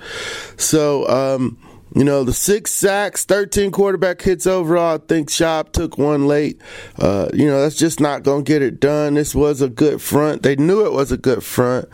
So. 0.56 1.08
Um, 1.08 1.58
you 1.94 2.04
know, 2.04 2.22
the 2.22 2.32
six 2.32 2.72
sacks, 2.72 3.24
13 3.24 3.72
quarterback 3.72 4.22
hits 4.22 4.46
overall. 4.46 4.94
I 4.94 4.98
think 4.98 5.28
Schaub 5.28 5.72
took 5.72 5.98
one 5.98 6.28
late. 6.28 6.60
Uh, 6.98 7.28
you 7.34 7.46
know, 7.46 7.60
that's 7.60 7.76
just 7.76 8.00
not 8.00 8.22
going 8.22 8.44
to 8.44 8.48
get 8.48 8.62
it 8.62 8.78
done. 8.78 9.14
This 9.14 9.34
was 9.34 9.60
a 9.60 9.68
good 9.68 10.00
front. 10.00 10.42
They 10.42 10.54
knew 10.54 10.86
it 10.86 10.92
was 10.92 11.10
a 11.10 11.16
good 11.16 11.42
front, 11.42 11.88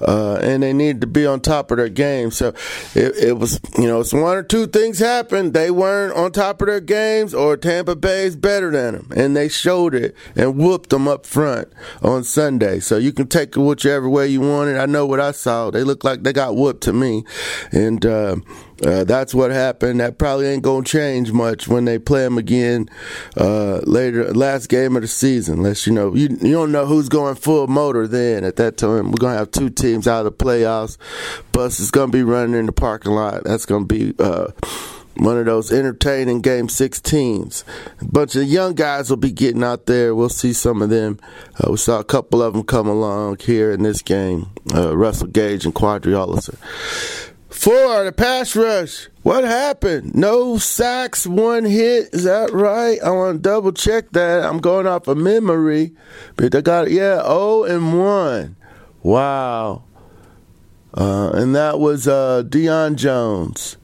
uh, 0.00 0.38
and 0.42 0.62
they 0.62 0.72
needed 0.72 1.00
to 1.02 1.06
be 1.06 1.26
on 1.26 1.40
top 1.40 1.70
of 1.70 1.76
their 1.76 1.88
game. 1.88 2.30
So 2.32 2.48
it, 2.94 3.16
it, 3.16 3.38
was, 3.38 3.60
you 3.78 3.86
know, 3.86 4.00
it's 4.00 4.12
one 4.12 4.36
or 4.36 4.42
two 4.42 4.66
things 4.66 4.98
happened. 4.98 5.54
They 5.54 5.70
weren't 5.70 6.16
on 6.16 6.32
top 6.32 6.60
of 6.60 6.66
their 6.66 6.80
games, 6.80 7.32
or 7.32 7.56
Tampa 7.56 7.94
Bay's 7.94 8.34
better 8.34 8.70
than 8.72 8.94
them, 8.94 9.12
and 9.14 9.36
they 9.36 9.48
showed 9.48 9.94
it 9.94 10.16
and 10.34 10.56
whooped 10.56 10.90
them 10.90 11.06
up 11.06 11.24
front 11.24 11.68
on 12.02 12.24
Sunday. 12.24 12.80
So 12.80 12.96
you 12.96 13.12
can 13.12 13.28
take 13.28 13.56
it 13.56 13.60
whichever 13.60 14.08
way 14.08 14.26
you 14.26 14.40
want 14.40 14.70
it. 14.70 14.76
I 14.76 14.86
know 14.86 15.06
what 15.06 15.20
I 15.20 15.30
saw. 15.30 15.70
They 15.70 15.84
looked 15.84 16.04
like 16.04 16.24
they 16.24 16.32
got 16.32 16.56
whooped 16.56 16.82
to 16.84 16.92
me, 16.92 17.24
and 17.70 18.04
uh, 18.04 18.36
uh, 18.84 19.04
that's 19.04 19.34
what 19.34 19.50
happened. 19.50 20.00
That 20.00 20.18
probably 20.18 20.46
ain't 20.46 20.62
gonna 20.62 20.84
change 20.84 21.32
much 21.32 21.68
when 21.68 21.84
they 21.84 21.98
play 21.98 22.22
them 22.22 22.38
again 22.38 22.88
uh, 23.36 23.78
later, 23.84 24.32
last 24.34 24.68
game 24.68 24.96
of 24.96 25.02
the 25.02 25.08
season. 25.08 25.58
Unless 25.58 25.86
you 25.86 25.92
know 25.92 26.14
you 26.14 26.28
you 26.42 26.52
don't 26.52 26.72
know 26.72 26.86
who's 26.86 27.08
going 27.08 27.36
full 27.36 27.66
motor 27.66 28.06
then. 28.06 28.44
At 28.44 28.56
that 28.56 28.76
time, 28.76 29.10
we're 29.10 29.18
gonna 29.18 29.38
have 29.38 29.50
two 29.50 29.70
teams 29.70 30.06
out 30.06 30.26
of 30.26 30.36
the 30.36 30.44
playoffs. 30.44 30.98
Bus 31.52 31.80
is 31.80 31.90
gonna 31.90 32.12
be 32.12 32.22
running 32.22 32.58
in 32.58 32.66
the 32.66 32.72
parking 32.72 33.12
lot. 33.12 33.44
That's 33.44 33.66
gonna 33.66 33.86
be. 33.86 34.14
Uh, 34.18 34.48
one 35.18 35.38
of 35.38 35.46
those 35.46 35.72
entertaining 35.72 36.42
game 36.42 36.68
16s. 36.68 37.64
A 38.00 38.04
bunch 38.04 38.36
of 38.36 38.44
young 38.44 38.74
guys 38.74 39.08
will 39.08 39.16
be 39.16 39.32
getting 39.32 39.64
out 39.64 39.86
there. 39.86 40.14
We'll 40.14 40.28
see 40.28 40.52
some 40.52 40.82
of 40.82 40.90
them. 40.90 41.18
Uh, 41.58 41.70
we 41.70 41.78
saw 41.78 41.98
a 41.98 42.04
couple 42.04 42.42
of 42.42 42.52
them 42.52 42.64
come 42.64 42.86
along 42.86 43.38
here 43.38 43.72
in 43.72 43.82
this 43.82 44.02
game. 44.02 44.50
Uh, 44.74 44.96
Russell 44.96 45.28
Gage 45.28 45.64
and 45.64 45.74
Qadree 45.74 46.12
Ollison. 46.12 46.56
Four, 47.66 48.04
the 48.04 48.12
pass 48.12 48.54
rush. 48.54 49.08
What 49.24 49.42
happened? 49.42 50.14
No 50.14 50.56
sacks, 50.56 51.26
one 51.26 51.64
hit. 51.64 52.10
Is 52.14 52.22
that 52.22 52.52
right? 52.52 52.96
I 53.02 53.10
want 53.10 53.38
to 53.38 53.42
double 53.42 53.72
check 53.72 54.12
that. 54.12 54.44
I'm 54.44 54.58
going 54.58 54.86
off 54.86 55.08
of 55.08 55.18
memory. 55.18 55.90
But 56.36 56.54
I 56.54 56.60
got, 56.60 56.92
yeah, 56.92 57.20
0 57.24 57.64
and 57.64 57.98
1. 57.98 58.56
Wow. 59.02 59.82
Uh, 60.96 61.30
and 61.34 61.56
that 61.56 61.80
was 61.80 62.06
uh, 62.06 62.44
Deion 62.46 62.94
Jones. 62.94 63.78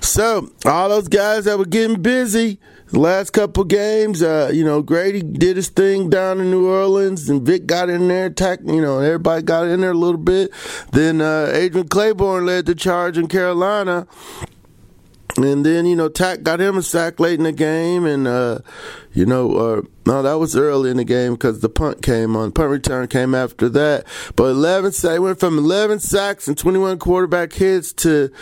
So, 0.00 0.50
all 0.64 0.88
those 0.88 1.06
guys 1.06 1.44
that 1.44 1.56
were 1.56 1.66
getting 1.66 2.02
busy, 2.02 2.58
the 2.90 3.00
last 3.00 3.30
couple 3.30 3.64
games, 3.64 4.22
uh, 4.22 4.50
you 4.52 4.64
know, 4.64 4.82
Grady 4.82 5.22
did 5.22 5.56
his 5.56 5.68
thing 5.68 6.08
down 6.08 6.40
in 6.40 6.50
New 6.50 6.68
Orleans, 6.68 7.28
and 7.28 7.42
Vic 7.42 7.66
got 7.66 7.90
in 7.90 8.08
there, 8.08 8.26
attack, 8.26 8.60
you 8.64 8.80
know, 8.80 9.00
everybody 9.00 9.42
got 9.42 9.66
in 9.66 9.80
there 9.80 9.90
a 9.90 9.94
little 9.94 10.20
bit. 10.20 10.52
Then 10.92 11.20
uh, 11.20 11.50
Adrian 11.52 11.88
Clayborn 11.88 12.46
led 12.46 12.66
the 12.66 12.74
charge 12.74 13.18
in 13.18 13.28
Carolina. 13.28 14.06
And 15.36 15.64
then, 15.64 15.86
you 15.86 15.94
know, 15.94 16.08
Takk 16.08 16.42
got 16.42 16.60
him 16.60 16.76
a 16.76 16.82
sack 16.82 17.20
late 17.20 17.38
in 17.38 17.44
the 17.44 17.52
game. 17.52 18.04
And, 18.04 18.26
uh, 18.26 18.58
you 19.12 19.24
know, 19.24 19.56
uh, 19.56 19.82
no, 20.04 20.22
that 20.22 20.34
was 20.34 20.56
early 20.56 20.90
in 20.90 20.96
the 20.96 21.04
game 21.04 21.34
because 21.34 21.60
the 21.60 21.68
punt 21.68 22.02
came 22.02 22.34
on. 22.34 22.50
Punt 22.50 22.70
return 22.70 23.06
came 23.06 23.34
after 23.34 23.68
that. 23.68 24.04
But 24.34 24.44
11 24.46 24.92
sacks, 24.92 25.20
went 25.20 25.38
from 25.38 25.58
11 25.58 26.00
sacks 26.00 26.48
and 26.48 26.58
21 26.58 26.98
quarterback 26.98 27.52
hits 27.52 27.92
to 27.94 28.32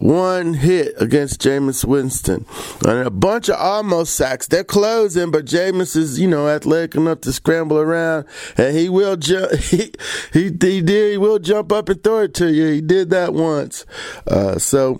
one 0.00 0.54
hit 0.54 0.94
against 0.96 1.42
Jameis 1.42 1.84
Winston. 1.84 2.46
And 2.86 3.06
a 3.06 3.10
bunch 3.10 3.50
of 3.50 3.56
almost 3.56 4.14
sacks. 4.14 4.48
They're 4.48 4.64
closing, 4.64 5.30
but 5.30 5.44
Jameis 5.44 5.94
is, 5.94 6.18
you 6.18 6.26
know, 6.26 6.48
athletic 6.48 6.94
enough 6.94 7.20
to 7.22 7.32
scramble 7.32 7.78
around. 7.78 8.24
And 8.56 8.76
he 8.76 8.88
will 8.88 9.16
jump. 9.16 9.52
He, 9.70 9.92
he, 10.32 10.42
he 10.44 10.50
did. 10.80 11.12
He 11.12 11.18
will 11.18 11.38
jump 11.38 11.70
up 11.70 11.88
and 11.88 12.02
throw 12.02 12.20
it 12.20 12.34
to 12.34 12.52
you. 12.52 12.66
He 12.66 12.80
did 12.80 13.10
that 13.10 13.34
once. 13.34 13.86
Uh, 14.26 14.58
so, 14.58 14.94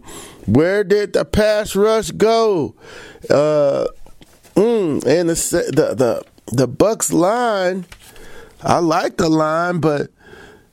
where 0.46 0.84
did 0.84 1.14
the 1.14 1.24
pass 1.24 1.74
rush 1.74 2.10
go? 2.12 2.74
Uh, 3.28 3.86
mm, 4.54 5.04
and 5.06 5.30
the, 5.30 5.34
the, 5.34 5.94
the, 5.94 6.24
the 6.52 6.68
Bucs 6.68 7.12
line, 7.12 7.86
I 8.62 8.78
like 8.78 9.16
the 9.16 9.28
line, 9.28 9.80
but 9.80 10.10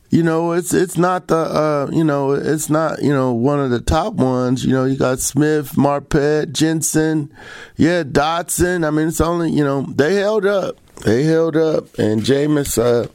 you 0.09 0.23
know, 0.23 0.53
it's 0.53 0.73
it's 0.73 0.97
not 0.97 1.27
the 1.27 1.35
uh, 1.35 1.89
you 1.91 2.03
know 2.03 2.31
it's 2.31 2.69
not 2.69 3.01
you 3.03 3.13
know 3.13 3.33
one 3.33 3.59
of 3.59 3.71
the 3.71 3.81
top 3.81 4.13
ones. 4.13 4.63
You 4.63 4.71
know, 4.71 4.85
you 4.85 4.95
got 4.95 5.19
Smith, 5.19 5.73
Marpet, 5.73 6.53
Jensen, 6.53 7.31
yeah, 7.75 8.03
Dotson. 8.03 8.87
I 8.87 8.91
mean, 8.91 9.09
it's 9.09 9.19
only 9.19 9.51
you 9.51 9.63
know 9.63 9.81
they 9.81 10.15
held 10.15 10.45
up, 10.45 10.77
they 11.03 11.23
held 11.23 11.57
up, 11.57 11.97
and 11.99 12.21
Jameis 12.21 12.77
uh, 12.77 13.07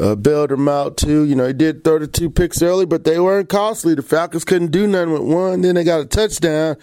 uh, 0.00 0.14
bailed 0.16 0.50
them 0.50 0.68
out 0.68 0.98
too. 0.98 1.22
You 1.22 1.34
know, 1.34 1.46
he 1.46 1.54
did 1.54 1.82
thirty-two 1.82 2.28
picks 2.30 2.60
early, 2.60 2.84
but 2.84 3.04
they 3.04 3.18
weren't 3.18 3.48
costly. 3.48 3.94
The 3.94 4.02
Falcons 4.02 4.44
couldn't 4.44 4.70
do 4.70 4.86
nothing 4.86 5.12
with 5.12 5.22
one. 5.22 5.62
Then 5.62 5.76
they 5.76 5.84
got 5.84 6.00
a 6.00 6.06
touchdown. 6.06 6.76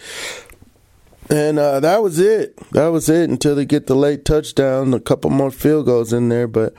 And 1.28 1.58
uh, 1.58 1.80
that 1.80 2.04
was 2.04 2.20
it. 2.20 2.56
That 2.72 2.90
was 2.90 3.10
it 3.10 3.32
until 3.32 3.56
they 3.56 3.66
get 3.66 3.88
the 3.88 3.96
late 3.96 4.25
touchdown, 4.25 4.94
a 4.94 5.00
couple 5.00 5.32
more 5.32 5.50
field 5.50 5.88
goals 5.88 6.14
in 6.14 6.30
there. 6.30 6.48
But 6.48 6.75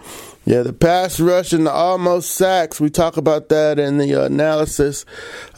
yeah, 0.47 0.63
the 0.63 0.73
pass 0.73 1.19
rush 1.19 1.53
and 1.53 1.67
the 1.67 1.73
almost 1.73 2.31
sacks. 2.31 2.81
We 2.81 2.89
talk 2.89 3.17
about 3.17 3.49
that 3.49 3.81
in 3.81 3.99
the 3.99 4.13
analysis 4.25 5.05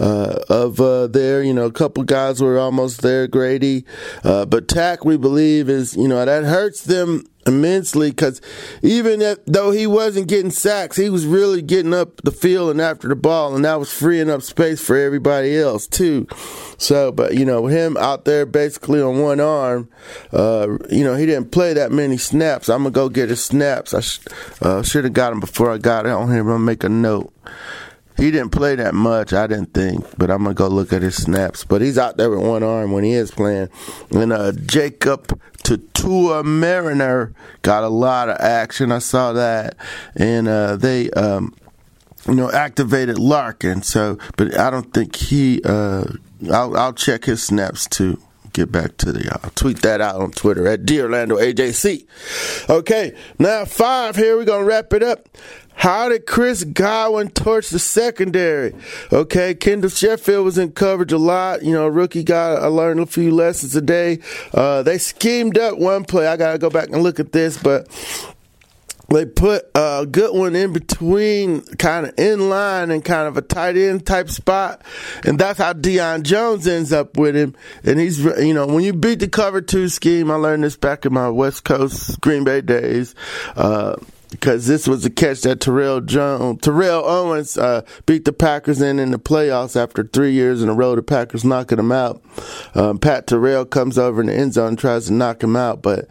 uh, 0.00 0.38
of 0.49 0.80
uh, 0.80 1.09
there. 1.09 1.42
You 1.42 1.52
know, 1.52 1.66
a 1.66 1.73
couple 1.73 2.02
guys 2.04 2.40
were 2.40 2.59
almost 2.59 3.02
there, 3.02 3.28
Grady. 3.28 3.85
Uh, 4.25 4.47
but 4.47 4.66
Takk, 4.66 5.04
we 5.04 5.18
believe, 5.18 5.68
is, 5.68 5.95
you 5.95 6.09
know, 6.09 6.25
that 6.25 6.45
hurts 6.45 6.85
them 6.85 7.25
immensely 7.49 8.11
because 8.11 8.40
even 8.83 9.21
if, 9.21 9.45
though 9.47 9.71
he 9.71 9.87
wasn't 9.87 10.28
getting 10.28 10.50
sacks, 10.50 10.97
he 10.97 11.11
was 11.11 11.26
really 11.26 11.62
getting 11.62 11.95
up 11.95 12.21
the 12.23 12.31
field 12.31 12.71
and 12.71 12.81
after 12.81 13.09
the 13.09 13.17
ball, 13.17 13.57
and 13.57 13.64
that 13.64 13.78
was 13.78 13.93
freeing 13.93 14.31
up 14.31 14.43
space 14.43 14.81
for 14.85 14.97
everybody 14.97 15.57
else 15.57 15.87
too. 15.87 16.26
So, 16.76 17.11
but 17.11 17.35
you 17.35 17.45
know, 17.45 17.67
him 17.67 17.97
out 17.97 18.25
there 18.25 18.47
basically 18.47 19.00
on 19.00 19.21
one 19.21 19.40
arm, 19.40 19.88
uh, 20.33 20.69
you 20.90 21.02
know, 21.02 21.17
he 21.17 21.26
didn't 21.26 21.50
play 21.50 21.73
that 21.73 21.90
many 21.90 22.19
snaps. 22.19 22.69
I'm 22.69 22.83
gonna 22.83 22.90
go 22.90 23.09
get 23.09 23.31
his 23.31 23.45
snaps. 23.45 23.95
I 23.95 24.00
sh- 24.00 24.21
uh, 24.62 24.83
should 24.83 25.05
have 25.05 25.14
got 25.14 25.33
him 25.33 25.40
before 25.40 25.73
I 25.73 25.78
got 25.78 26.07
it 26.07 26.12
on 26.12 26.28
him. 26.28 26.47
I'm 26.47 26.47
gonna 26.47 26.59
make 26.61 26.85
a 26.85 26.88
note. 26.88 27.33
He 28.19 28.33
didn't 28.33 28.51
play 28.51 28.75
that 28.75 28.95
much, 28.95 29.33
I 29.33 29.47
didn't 29.47 29.73
think, 29.73 30.05
but 30.19 30.29
I'm 30.31 30.43
gonna 30.43 30.55
go 30.55 30.67
look 30.67 30.93
at 30.93 31.03
his 31.03 31.15
snaps. 31.15 31.65
But 31.65 31.81
he's 31.81 31.97
out 31.97 32.17
there 32.17 32.29
with 32.29 32.41
one 32.41 32.65
arm 32.65 32.91
when 32.93 33.05
he 33.05 33.13
is 33.13 33.31
playing. 33.31 33.69
And 34.11 34.33
uh, 34.33 34.53
Jacob 34.67 35.41
Tuioti-Mariner 35.63 37.33
got 37.63 37.85
a 37.85 37.89
lot 37.89 38.29
of 38.29 38.37
action. 38.41 38.91
I 38.91 38.99
saw 38.99 39.33
that, 39.33 39.77
and 40.17 40.49
uh, 40.49 40.77
they. 40.77 41.11
Um, 41.11 41.55
you 42.27 42.35
know, 42.35 42.51
activated 42.51 43.19
Larkin. 43.19 43.81
So, 43.81 44.19
but 44.37 44.59
I 44.59 44.69
don't 44.69 44.93
think 44.93 45.17
he. 45.17 45.63
Uh, 45.65 46.05
I'll, 46.53 46.77
I'll 46.77 46.93
check 46.93 47.25
his 47.25 47.43
snaps 47.43 47.87
too 47.87 48.21
get 48.59 48.73
back 48.73 48.97
to 48.99 49.13
the 49.13 49.25
y'all. 49.25 49.51
Tweet 49.55 49.83
that 49.83 50.01
out 50.01 50.17
on 50.17 50.33
Twitter 50.33 50.67
at 50.67 50.91
Orlando 50.91 51.37
AJC. 51.37 52.07
Okay, 52.69 53.15
now 53.39 53.65
five 53.65 54.17
here. 54.17 54.37
We're 54.37 54.45
gonna 54.45 54.65
wrap 54.65 54.93
it 54.93 55.03
up. 55.03 55.29
How 55.78 56.08
did 56.08 56.26
Chris 56.26 56.64
Godwin 56.64 57.30
torch 57.30 57.70
the 57.70 57.78
secondary? 57.78 58.75
Okay, 59.12 59.54
Kendall 59.54 59.90
Sheffield 59.90 60.44
was 60.44 60.58
in 60.58 60.73
coverage 60.73 61.12
a 61.12 61.18
lot. 61.18 61.62
You 61.62 61.73
know, 61.73 61.87
rookie 61.87 62.25
guy. 62.25 62.54
I 62.54 62.66
learned 62.66 62.99
a 62.99 63.06
few 63.06 63.30
lessons 63.30 63.75
today. 63.75 64.18
Uh, 64.52 64.82
they 64.82 64.99
schemed 64.99 65.56
up 65.56 65.78
one 65.78 66.04
play. 66.04 66.26
I 66.26 66.37
gotta 66.37 66.58
go 66.58 66.68
back 66.68 66.88
and 66.88 67.04
look 67.04 67.20
at 67.20 67.30
this, 67.30 67.56
but 67.62 67.87
they 69.08 69.25
put 69.25 69.70
a 69.76 70.04
good 70.04 70.35
one 70.35 70.56
in 70.56 70.73
between, 70.73 71.62
kind 71.76 72.06
of 72.06 72.14
in 72.18 72.50
line 72.50 72.90
and 72.90 73.04
kind 73.04 73.28
of 73.28 73.37
a 73.37 73.42
tight 73.42 73.76
end 73.76 74.04
type 74.04 74.30
spot, 74.30 74.82
and 75.25 75.38
that's 75.38 75.61
how 75.61 75.75
Deion 75.75 76.25
Jones 76.25 76.66
ends 76.66 76.92
up 76.92 77.16
with 77.16 77.37
him. 77.37 77.54
And 77.85 78.00
he's, 78.00 78.18
you 78.18 78.52
know, 78.52 78.66
when 78.66 78.82
you 78.82 78.92
beat 78.92 79.20
the 79.20 79.28
cover 79.28 79.61
two 79.61 79.88
scheme, 79.88 80.28
I 80.30 80.35
learned 80.35 80.64
this 80.64 80.76
back 80.76 81.06
in 81.06 81.14
my 81.14 81.30
West 81.30 81.62
Coast 81.62 82.20
Green 82.20 82.42
Bay 82.42 82.62
days. 82.62 83.14
Uh, 83.56 83.94
because 84.30 84.66
this 84.66 84.87
was 84.87 85.04
a 85.04 85.11
catch 85.11 85.42
that 85.42 85.61
Terrell 85.61 86.00
Jones, 86.00 86.61
Terrell 86.61 87.04
Owens 87.04 87.56
uh, 87.56 87.82
beat 88.06 88.25
the 88.25 88.32
Packers 88.32 88.80
in 88.80 88.99
in 88.99 89.11
the 89.11 89.18
playoffs 89.18 89.80
after 89.80 90.04
three 90.04 90.32
years 90.32 90.62
in 90.62 90.68
a 90.68 90.75
row. 90.75 90.94
The 90.94 91.02
Packers 91.02 91.44
knocking 91.44 91.76
them 91.76 91.92
out. 91.92 92.23
Um, 92.75 92.99
Pat 92.99 93.26
Terrell 93.26 93.64
comes 93.64 93.99
over 93.99 94.20
in 94.20 94.26
the 94.26 94.35
end 94.35 94.54
zone, 94.54 94.68
and 94.68 94.78
tries 94.78 95.06
to 95.06 95.12
knock 95.12 95.42
him 95.42 95.56
out, 95.56 95.82
but 95.82 96.08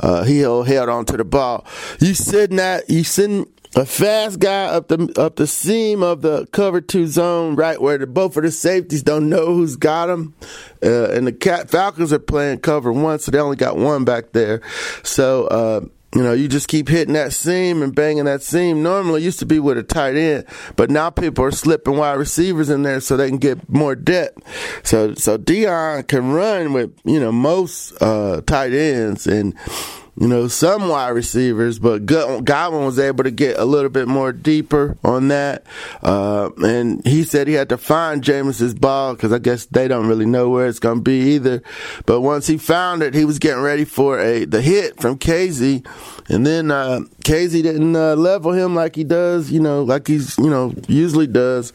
uh, 0.00 0.24
he 0.24 0.40
held, 0.40 0.68
on 0.88 1.04
to 1.06 1.16
the 1.16 1.24
ball. 1.24 1.66
You 2.00 2.14
sitting 2.14 2.56
that 2.56 2.88
you 2.88 3.04
sitting 3.04 3.46
a 3.76 3.86
fast 3.86 4.40
guy 4.40 4.64
up 4.64 4.88
the 4.88 5.12
up 5.16 5.36
the 5.36 5.46
seam 5.46 6.02
of 6.02 6.22
the 6.22 6.46
cover 6.46 6.80
two 6.80 7.06
zone, 7.06 7.54
right 7.54 7.80
where 7.80 7.98
the, 7.98 8.06
both 8.06 8.36
of 8.36 8.42
the 8.42 8.50
safeties 8.50 9.02
don't 9.02 9.28
know 9.28 9.46
who's 9.54 9.76
got 9.76 10.10
him, 10.10 10.34
uh, 10.82 11.10
and 11.10 11.26
the 11.26 11.32
Cat 11.32 11.70
Falcons 11.70 12.12
are 12.12 12.18
playing 12.18 12.58
cover 12.58 12.92
one, 12.92 13.18
so 13.18 13.30
they 13.30 13.38
only 13.38 13.56
got 13.56 13.76
one 13.76 14.04
back 14.04 14.32
there. 14.32 14.60
So 15.04 15.46
uh, 15.46 15.80
you 16.14 16.22
know, 16.22 16.32
you 16.32 16.48
just 16.48 16.66
keep 16.66 16.88
hitting 16.88 17.14
that 17.14 17.32
seam 17.32 17.82
and 17.82 17.94
banging 17.94 18.24
that 18.24 18.42
seam. 18.42 18.82
Normally 18.82 19.22
used 19.22 19.38
to 19.38 19.46
be 19.46 19.60
with 19.60 19.78
a 19.78 19.84
tight 19.84 20.16
end, 20.16 20.44
but 20.74 20.90
now 20.90 21.10
people 21.10 21.44
are 21.44 21.52
slipping 21.52 21.96
wide 21.96 22.14
receivers 22.14 22.68
in 22.68 22.82
there 22.82 23.00
so 23.00 23.16
they 23.16 23.28
can 23.28 23.38
get 23.38 23.68
more 23.68 23.94
depth. 23.94 24.42
So, 24.84 25.14
so 25.14 25.38
Deion 25.38 26.06
can 26.08 26.32
run 26.32 26.72
with, 26.72 26.98
you 27.04 27.20
know, 27.20 27.30
most, 27.30 27.92
uh, 28.02 28.40
tight 28.40 28.72
ends 28.72 29.26
and, 29.26 29.54
you 30.20 30.28
know, 30.28 30.48
some 30.48 30.90
wide 30.90 31.08
receivers, 31.08 31.78
but 31.78 32.04
Godwin 32.04 32.84
was 32.84 32.98
able 32.98 33.24
to 33.24 33.30
get 33.30 33.58
a 33.58 33.64
little 33.64 33.88
bit 33.88 34.06
more 34.06 34.34
deeper 34.34 34.98
on 35.02 35.28
that. 35.28 35.64
Uh, 36.02 36.50
and 36.58 37.04
he 37.06 37.24
said 37.24 37.48
he 37.48 37.54
had 37.54 37.70
to 37.70 37.78
find 37.78 38.22
Jameis's 38.22 38.74
ball 38.74 39.14
because 39.14 39.32
I 39.32 39.38
guess 39.38 39.64
they 39.64 39.88
don't 39.88 40.06
really 40.06 40.26
know 40.26 40.50
where 40.50 40.66
it's 40.66 40.78
going 40.78 40.98
to 40.98 41.02
be 41.02 41.32
either. 41.34 41.62
But 42.04 42.20
once 42.20 42.46
he 42.46 42.58
found 42.58 43.02
it, 43.02 43.14
he 43.14 43.24
was 43.24 43.38
getting 43.38 43.62
ready 43.62 43.86
for 43.86 44.20
a 44.20 44.44
the 44.44 44.60
hit 44.60 45.00
from 45.00 45.18
Kazee. 45.18 45.86
And 46.28 46.46
then 46.46 46.70
uh, 46.70 47.00
Kazee 47.24 47.62
didn't 47.62 47.96
uh, 47.96 48.14
level 48.14 48.52
him 48.52 48.74
like 48.74 48.96
he 48.96 49.04
does, 49.04 49.50
you 49.50 49.60
know, 49.60 49.82
like 49.82 50.06
he's, 50.06 50.36
you 50.36 50.50
know, 50.50 50.74
usually 50.86 51.28
does. 51.28 51.72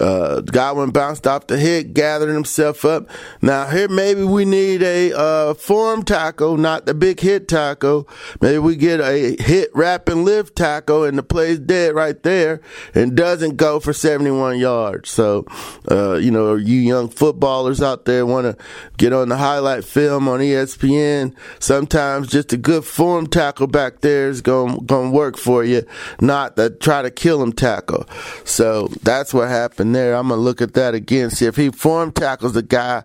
Uh, 0.00 0.40
Godwin 0.40 0.90
bounced 0.90 1.26
off 1.26 1.46
the 1.46 1.58
hit, 1.58 1.92
gathering 1.92 2.34
himself 2.34 2.84
up. 2.84 3.08
Now 3.42 3.66
here, 3.66 3.88
maybe 3.88 4.24
we 4.24 4.44
need 4.44 4.82
a 4.82 5.12
uh, 5.16 5.54
form 5.54 6.02
tackle, 6.02 6.56
not 6.56 6.86
the 6.86 6.94
big 6.94 7.20
hit 7.20 7.46
tackle. 7.46 8.08
Maybe 8.40 8.58
we 8.58 8.76
get 8.76 9.00
a 9.00 9.36
hit, 9.38 9.70
wrap, 9.74 10.08
and 10.08 10.24
lift 10.24 10.56
tackle, 10.56 11.04
and 11.04 11.18
the 11.18 11.22
play's 11.22 11.58
dead 11.58 11.94
right 11.94 12.20
there, 12.22 12.60
and 12.94 13.14
doesn't 13.14 13.56
go 13.56 13.80
for 13.80 13.92
71 13.92 14.58
yards. 14.58 15.10
So, 15.10 15.46
uh, 15.90 16.14
you 16.14 16.30
know, 16.30 16.54
you 16.54 16.78
young 16.78 17.08
footballers 17.08 17.82
out 17.82 18.06
there 18.06 18.24
want 18.24 18.46
to 18.46 18.64
get 18.96 19.12
on 19.12 19.28
the 19.28 19.36
highlight 19.36 19.84
film 19.84 20.26
on 20.26 20.40
ESPN. 20.40 21.34
Sometimes 21.58 22.28
just 22.28 22.52
a 22.52 22.56
good 22.56 22.84
form 22.84 23.26
tackle 23.26 23.66
back 23.66 24.00
there 24.00 24.28
is 24.28 24.40
going 24.40 24.86
to 24.86 25.10
work 25.10 25.36
for 25.36 25.64
you, 25.64 25.84
not 26.20 26.56
the 26.56 26.70
try 26.70 27.02
to 27.02 27.10
kill 27.10 27.42
him 27.42 27.52
tackle. 27.52 28.08
So 28.44 28.88
that's 29.02 29.34
what 29.34 29.48
happened 29.48 29.81
there. 29.90 30.14
I'm 30.14 30.28
gonna 30.28 30.40
look 30.40 30.62
at 30.62 30.74
that 30.74 30.94
again, 30.94 31.30
see 31.30 31.46
if 31.46 31.56
he 31.56 31.70
form 31.70 32.12
tackles 32.12 32.52
the 32.52 32.62
guy. 32.62 33.02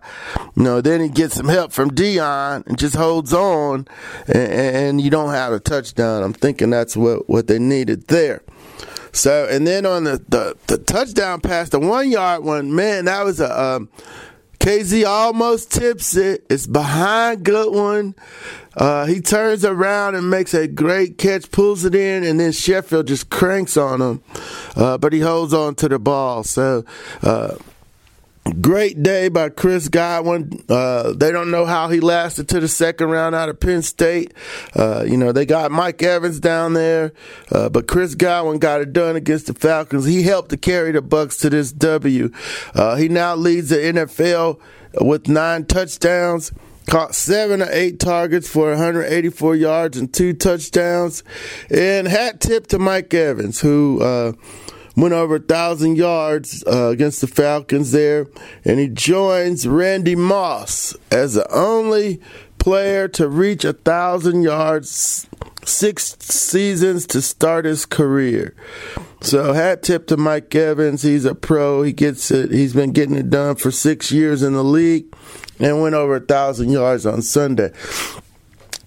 You 0.54 0.62
know, 0.62 0.80
then 0.80 1.00
he 1.00 1.08
gets 1.08 1.34
some 1.34 1.48
help 1.48 1.72
from 1.72 1.90
Deion 1.90 2.64
and 2.68 2.78
just 2.78 2.94
holds 2.94 3.34
on, 3.34 3.88
and, 4.28 4.36
and 4.36 5.00
you 5.00 5.10
don't 5.10 5.30
have 5.30 5.52
a 5.52 5.58
touchdown. 5.58 6.22
I'm 6.22 6.32
thinking 6.32 6.70
that's 6.70 6.96
what 6.96 7.28
what 7.28 7.48
they 7.48 7.58
needed 7.58 8.06
there. 8.06 8.42
So, 9.12 9.48
and 9.50 9.66
then 9.66 9.86
on 9.86 10.04
the, 10.04 10.22
the, 10.28 10.56
the 10.66 10.78
touchdown 10.78 11.40
pass, 11.40 11.70
the 11.70 11.80
one 11.80 12.10
yard 12.10 12.44
one, 12.44 12.74
man, 12.74 13.06
that 13.06 13.24
was 13.24 13.40
a 13.40 13.60
um, 13.60 13.88
Kazee 14.68 15.06
almost 15.06 15.72
tips 15.72 16.14
it. 16.14 16.44
It's 16.50 16.66
behind 16.66 17.42
Godwin. 17.42 18.14
Uh, 18.76 19.06
he 19.06 19.22
turns 19.22 19.64
around 19.64 20.14
and 20.14 20.28
makes 20.28 20.52
a 20.52 20.68
great 20.68 21.16
catch, 21.16 21.50
pulls 21.50 21.86
it 21.86 21.94
in, 21.94 22.22
and 22.22 22.38
then 22.38 22.52
Sheffield 22.52 23.06
just 23.06 23.30
cranks 23.30 23.78
on 23.78 24.02
him. 24.02 24.22
Uh, 24.76 24.98
but 24.98 25.14
he 25.14 25.20
holds 25.20 25.54
on 25.54 25.74
to 25.76 25.88
the 25.88 25.98
ball. 25.98 26.44
So, 26.44 26.84
uh, 27.22 27.54
Great 28.60 29.02
day 29.02 29.28
by 29.28 29.50
Chris 29.50 29.88
Godwin. 29.88 30.64
Uh, 30.68 31.12
they 31.12 31.30
don't 31.32 31.50
know 31.50 31.66
how 31.66 31.88
he 31.88 32.00
lasted 32.00 32.48
to 32.48 32.60
the 32.60 32.68
second 32.68 33.10
round 33.10 33.34
out 33.34 33.48
of 33.48 33.60
Penn 33.60 33.82
State. 33.82 34.32
Uh, 34.74 35.04
you 35.06 35.16
know, 35.16 35.32
they 35.32 35.44
got 35.44 35.70
Mike 35.70 36.02
Evans 36.02 36.40
down 36.40 36.72
there, 36.72 37.12
uh, 37.52 37.68
but 37.68 37.86
Chris 37.86 38.14
Godwin 38.14 38.58
got 38.58 38.80
it 38.80 38.92
done 38.92 39.16
against 39.16 39.46
the 39.46 39.54
Falcons. 39.54 40.06
He 40.06 40.22
helped 40.22 40.50
to 40.50 40.56
carry 40.56 40.92
the 40.92 41.02
Bucs 41.02 41.40
to 41.40 41.50
this 41.50 41.72
W. 41.72 42.30
Uh, 42.74 42.96
he 42.96 43.08
now 43.08 43.34
leads 43.34 43.68
the 43.68 43.76
NFL 43.76 44.60
with 45.00 45.28
nine 45.28 45.66
touchdowns 45.66 46.52
caught 46.88 47.14
seven 47.14 47.60
or 47.60 47.68
eight 47.70 48.00
targets 48.00 48.48
for 48.48 48.70
184 48.70 49.56
yards 49.56 49.98
and 49.98 50.12
two 50.12 50.32
touchdowns. 50.32 51.22
And 51.70 52.08
hat 52.08 52.40
tip 52.40 52.68
to 52.68 52.78
Mike 52.78 53.12
Evans, 53.12 53.60
who 53.60 54.00
uh, 54.00 54.32
went 55.00 55.14
over 55.14 55.36
a 55.36 55.40
thousand 55.40 55.96
yards 55.96 56.64
uh, 56.66 56.88
against 56.88 57.20
the 57.20 57.26
Falcons 57.26 57.92
there, 57.92 58.26
and 58.64 58.78
he 58.78 58.88
joins 58.88 59.66
Randy 59.66 60.16
Moss 60.16 60.96
as 61.10 61.34
the 61.34 61.50
only 61.52 62.20
player 62.58 63.08
to 63.08 63.28
reach 63.28 63.64
a 63.64 63.72
thousand 63.72 64.42
yards 64.42 65.26
six 65.64 66.16
seasons 66.18 67.06
to 67.06 67.22
start 67.22 67.64
his 67.64 67.86
career. 67.86 68.54
So 69.20 69.52
hat 69.52 69.82
tip 69.82 70.06
to 70.08 70.16
Mike 70.16 70.54
Evans. 70.54 71.02
He's 71.02 71.24
a 71.24 71.34
pro. 71.34 71.82
He 71.82 71.92
gets 71.92 72.30
it. 72.30 72.50
He's 72.50 72.72
been 72.72 72.92
getting 72.92 73.16
it 73.16 73.30
done 73.30 73.56
for 73.56 73.70
six 73.70 74.10
years 74.10 74.42
in 74.42 74.54
the 74.54 74.64
league 74.64 75.06
and 75.58 75.82
went 75.82 75.94
over 75.94 76.16
a 76.16 76.20
thousand 76.20 76.70
yards 76.70 77.06
on 77.06 77.22
Sunday. 77.22 77.72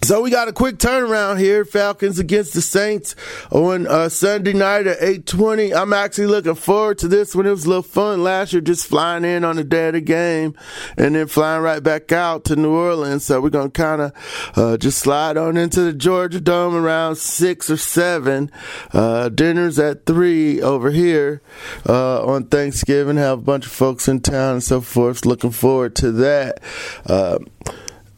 So 0.03 0.19
we 0.19 0.31
got 0.31 0.47
a 0.47 0.51
quick 0.51 0.77
turnaround 0.77 1.37
here. 1.37 1.63
Falcons 1.63 2.17
against 2.17 2.55
the 2.55 2.61
Saints 2.61 3.15
on 3.51 3.85
uh, 3.85 4.09
Sunday 4.09 4.51
night 4.51 4.87
at 4.87 4.99
8:20. 4.99 5.75
I'm 5.75 5.93
actually 5.93 6.25
looking 6.25 6.55
forward 6.55 6.97
to 6.99 7.07
this 7.07 7.35
one. 7.35 7.45
It 7.45 7.51
was 7.51 7.65
a 7.65 7.67
little 7.67 7.83
fun 7.83 8.23
last 8.23 8.51
year, 8.51 8.63
just 8.63 8.87
flying 8.87 9.23
in 9.23 9.45
on 9.45 9.57
the 9.57 9.63
day 9.63 9.89
of 9.89 9.93
the 9.93 10.01
game 10.01 10.55
and 10.97 11.13
then 11.13 11.27
flying 11.27 11.61
right 11.61 11.83
back 11.83 12.11
out 12.11 12.45
to 12.45 12.55
New 12.55 12.71
Orleans. 12.71 13.25
So 13.25 13.39
we're 13.41 13.51
gonna 13.51 13.69
kind 13.69 14.01
of 14.01 14.51
uh, 14.55 14.77
just 14.77 14.97
slide 14.97 15.37
on 15.37 15.55
into 15.55 15.81
the 15.81 15.93
Georgia 15.93 16.41
Dome 16.41 16.73
around 16.73 17.17
six 17.17 17.69
or 17.69 17.77
seven. 17.77 18.49
Uh, 18.91 19.29
dinner's 19.29 19.77
at 19.77 20.07
three 20.07 20.59
over 20.63 20.89
here 20.89 21.43
uh, 21.87 22.25
on 22.25 22.45
Thanksgiving. 22.45 23.17
Have 23.17 23.37
a 23.37 23.43
bunch 23.43 23.67
of 23.67 23.71
folks 23.71 24.07
in 24.07 24.21
town 24.21 24.53
and 24.53 24.63
so 24.63 24.81
forth. 24.81 25.27
Looking 25.27 25.51
forward 25.51 25.95
to 25.97 26.11
that. 26.13 26.59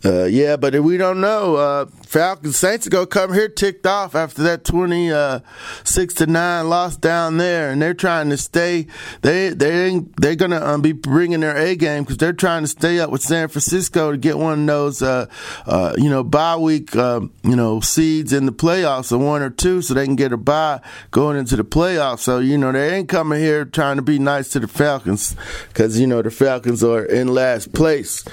Uh, 0.05 0.25
yeah, 0.25 0.57
but 0.57 0.77
we 0.81 0.97
don't 0.97 1.21
know. 1.21 1.55
Uh, 1.55 1.85
Falcons 2.05 2.57
Saints 2.57 2.85
are 2.85 2.89
gonna 2.89 3.05
come 3.05 3.33
here 3.33 3.47
ticked 3.47 3.87
off 3.87 4.15
after 4.15 4.43
that 4.43 4.65
twenty 4.65 5.11
uh, 5.11 5.39
six 5.85 6.13
to 6.15 6.27
nine 6.27 6.67
loss 6.67 6.97
down 6.97 7.37
there, 7.37 7.71
and 7.71 7.81
they're 7.81 7.93
trying 7.93 8.29
to 8.29 8.37
stay. 8.37 8.87
They 9.21 9.49
they 9.49 10.01
they're 10.17 10.35
gonna 10.35 10.63
um, 10.63 10.81
be 10.81 10.91
bringing 10.91 11.39
their 11.39 11.55
A 11.55 11.75
game 11.77 12.03
because 12.03 12.17
they're 12.17 12.33
trying 12.33 12.63
to 12.63 12.67
stay 12.67 12.99
up 12.99 13.11
with 13.11 13.21
San 13.21 13.47
Francisco 13.47 14.11
to 14.11 14.17
get 14.17 14.37
one 14.37 14.61
of 14.61 14.67
those 14.67 15.01
uh, 15.01 15.27
uh, 15.65 15.93
you 15.97 16.09
know 16.09 16.23
bye 16.23 16.57
week 16.57 16.93
um, 16.97 17.31
you 17.43 17.55
know 17.55 17.79
seeds 17.79 18.33
in 18.33 18.45
the 18.45 18.51
playoffs, 18.51 19.11
or 19.13 19.19
one 19.19 19.41
or 19.41 19.49
two, 19.49 19.81
so 19.81 19.93
they 19.93 20.05
can 20.05 20.17
get 20.17 20.33
a 20.33 20.37
bye 20.37 20.81
going 21.11 21.37
into 21.37 21.55
the 21.55 21.63
playoffs. 21.63 22.19
So 22.19 22.39
you 22.39 22.57
know 22.57 22.73
they 22.73 22.93
ain't 22.93 23.07
coming 23.07 23.39
here 23.39 23.63
trying 23.63 23.95
to 23.95 24.01
be 24.01 24.19
nice 24.19 24.49
to 24.49 24.59
the 24.59 24.67
Falcons 24.67 25.35
because 25.69 25.97
you 25.97 26.07
know 26.07 26.21
the 26.21 26.31
Falcons 26.31 26.83
are 26.83 27.05
in 27.05 27.29
last 27.29 27.73
place, 27.73 28.25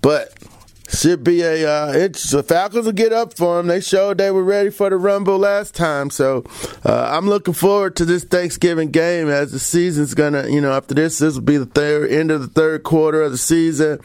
but 0.00 0.32
should 0.92 1.24
be 1.24 1.42
a 1.42 1.68
uh, 1.68 1.92
it's 1.94 2.30
the 2.30 2.42
Falcons 2.42 2.84
will 2.84 2.92
get 2.92 3.12
up 3.12 3.34
for 3.36 3.56
them. 3.56 3.66
They 3.66 3.80
showed 3.80 4.18
they 4.18 4.30
were 4.30 4.44
ready 4.44 4.70
for 4.70 4.90
the 4.90 4.96
Rumble 4.96 5.38
last 5.38 5.74
time, 5.74 6.10
so 6.10 6.44
uh, 6.84 7.10
I'm 7.16 7.28
looking 7.28 7.54
forward 7.54 7.96
to 7.96 8.04
this 8.04 8.24
Thanksgiving 8.24 8.90
game 8.90 9.28
as 9.28 9.52
the 9.52 9.58
season's 9.58 10.14
gonna 10.14 10.48
you 10.48 10.60
know 10.60 10.72
after 10.72 10.94
this 10.94 11.18
this 11.18 11.34
will 11.34 11.42
be 11.42 11.56
the 11.56 11.66
third 11.66 12.10
end 12.10 12.30
of 12.30 12.40
the 12.40 12.48
third 12.48 12.82
quarter 12.82 13.22
of 13.22 13.32
the 13.32 13.38
season. 13.38 14.00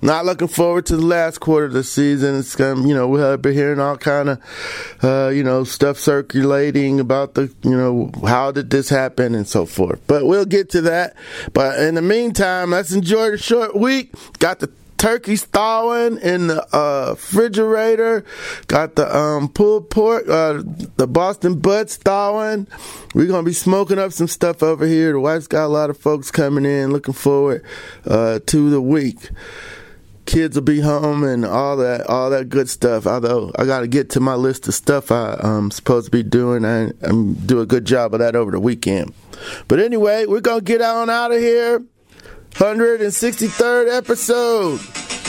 Not 0.00 0.24
looking 0.24 0.48
forward 0.48 0.86
to 0.86 0.96
the 0.96 1.04
last 1.04 1.38
quarter 1.38 1.66
of 1.66 1.72
the 1.72 1.84
season. 1.84 2.38
It's 2.38 2.54
gonna 2.54 2.86
you 2.86 2.94
know 2.94 3.08
we'll 3.08 3.36
be 3.36 3.52
hearing 3.52 3.80
all 3.80 3.96
kind 3.96 4.28
of 4.30 4.98
uh, 5.02 5.28
you 5.28 5.42
know 5.42 5.64
stuff 5.64 5.98
circulating 5.98 7.00
about 7.00 7.34
the 7.34 7.52
you 7.62 7.76
know 7.76 8.12
how 8.26 8.52
did 8.52 8.70
this 8.70 8.88
happen 8.88 9.34
and 9.34 9.46
so 9.46 9.66
forth. 9.66 10.00
But 10.06 10.26
we'll 10.26 10.44
get 10.44 10.70
to 10.70 10.82
that. 10.82 11.16
But 11.52 11.80
in 11.80 11.96
the 11.96 12.02
meantime, 12.02 12.70
let's 12.70 12.92
enjoy 12.92 13.32
the 13.32 13.38
short 13.38 13.74
week. 13.74 14.12
Got 14.38 14.60
the 14.60 14.70
turkeys 14.98 15.44
thawing 15.44 16.18
in 16.18 16.48
the 16.48 16.76
uh, 16.76 17.10
refrigerator. 17.10 18.24
Got 18.66 18.96
the 18.96 19.16
um, 19.16 19.48
pulled 19.48 19.90
pork, 19.90 20.28
uh, 20.28 20.62
the 20.96 21.06
Boston 21.06 21.58
butts 21.60 21.96
thawing. 21.96 22.66
We're 23.14 23.26
gonna 23.26 23.44
be 23.44 23.52
smoking 23.52 23.98
up 23.98 24.12
some 24.12 24.28
stuff 24.28 24.62
over 24.62 24.86
here. 24.86 25.12
The 25.12 25.20
wife's 25.20 25.46
got 25.46 25.64
a 25.64 25.68
lot 25.68 25.90
of 25.90 25.96
folks 25.96 26.30
coming 26.30 26.64
in. 26.64 26.92
Looking 26.92 27.14
forward 27.14 27.64
uh, 28.04 28.40
to 28.46 28.70
the 28.70 28.82
week. 28.82 29.30
Kids 30.26 30.56
will 30.56 30.62
be 30.62 30.80
home 30.80 31.24
and 31.24 31.42
all 31.42 31.78
that, 31.78 32.06
all 32.06 32.28
that 32.28 32.50
good 32.50 32.68
stuff. 32.68 33.06
Although 33.06 33.50
I 33.58 33.64
got 33.64 33.80
to 33.80 33.86
get 33.86 34.10
to 34.10 34.20
my 34.20 34.34
list 34.34 34.68
of 34.68 34.74
stuff 34.74 35.10
I, 35.10 35.38
am 35.42 35.70
supposed 35.70 36.04
to 36.04 36.10
be 36.10 36.22
doing. 36.22 36.66
I, 36.66 36.90
I'm 37.00 37.32
do 37.32 37.62
a 37.62 37.66
good 37.66 37.86
job 37.86 38.12
of 38.12 38.20
that 38.20 38.36
over 38.36 38.50
the 38.50 38.60
weekend. 38.60 39.14
But 39.68 39.80
anyway, 39.80 40.26
we're 40.26 40.40
gonna 40.40 40.60
get 40.60 40.82
on 40.82 41.08
out 41.08 41.32
of 41.32 41.40
here. 41.40 41.82
163rd 42.52 43.96
episode 43.96 44.80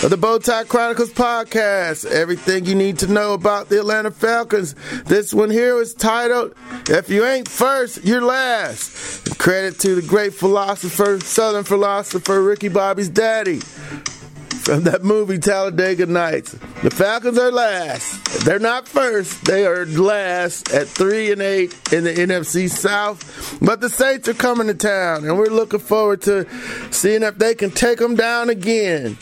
of 0.03 0.09
the 0.09 0.17
Bowtie 0.17 0.67
Chronicles 0.67 1.11
podcast. 1.11 2.05
Everything 2.05 2.65
you 2.65 2.75
need 2.75 2.97
to 2.99 3.07
know 3.07 3.33
about 3.33 3.69
the 3.69 3.79
Atlanta 3.79 4.11
Falcons. 4.11 4.75
This 5.05 5.33
one 5.33 5.49
here 5.49 5.79
is 5.79 5.93
titled 5.93 6.55
If 6.89 7.09
You 7.09 7.25
Ain't 7.25 7.47
First, 7.47 8.03
You're 8.03 8.21
Last. 8.21 9.37
Credit 9.37 9.77
to 9.79 9.95
the 9.95 10.01
great 10.01 10.33
philosopher, 10.33 11.19
Southern 11.19 11.63
philosopher 11.63 12.41
Ricky 12.41 12.69
Bobby's 12.69 13.09
daddy 13.09 13.61
from 14.69 14.83
that 14.83 15.03
movie 15.03 15.39
Talladega 15.39 16.05
Nights. 16.05 16.51
The 16.83 16.91
Falcons 16.91 17.39
are 17.39 17.51
last. 17.51 18.45
They're 18.45 18.59
not 18.59 18.87
first. 18.87 19.43
They 19.45 19.65
are 19.65 19.83
last 19.87 20.71
at 20.71 20.87
three 20.87 21.31
and 21.31 21.41
eight 21.41 21.73
in 21.91 22.03
the 22.03 22.13
NFC 22.13 22.69
South. 22.69 23.57
But 23.59 23.81
the 23.81 23.89
Saints 23.89 24.27
are 24.27 24.35
coming 24.35 24.67
to 24.67 24.75
town, 24.75 25.25
and 25.25 25.39
we're 25.39 25.47
looking 25.47 25.79
forward 25.79 26.21
to 26.23 26.47
seeing 26.91 27.23
if 27.23 27.39
they 27.39 27.55
can 27.55 27.71
take 27.71 27.97
them 27.97 28.15
down 28.15 28.51
again. 28.51 29.17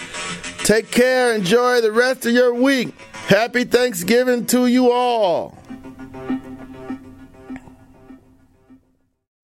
Take 0.66 0.92
care. 0.92 1.34
Enjoy 1.34 1.80
the 1.80 1.94
rest 1.94 2.26
of 2.26 2.34
your 2.34 2.54
week. 2.54 2.94
Happy 3.14 3.64
Thanksgiving 3.64 4.48
to 4.48 4.68
you 4.68 4.92
all. 4.92 5.57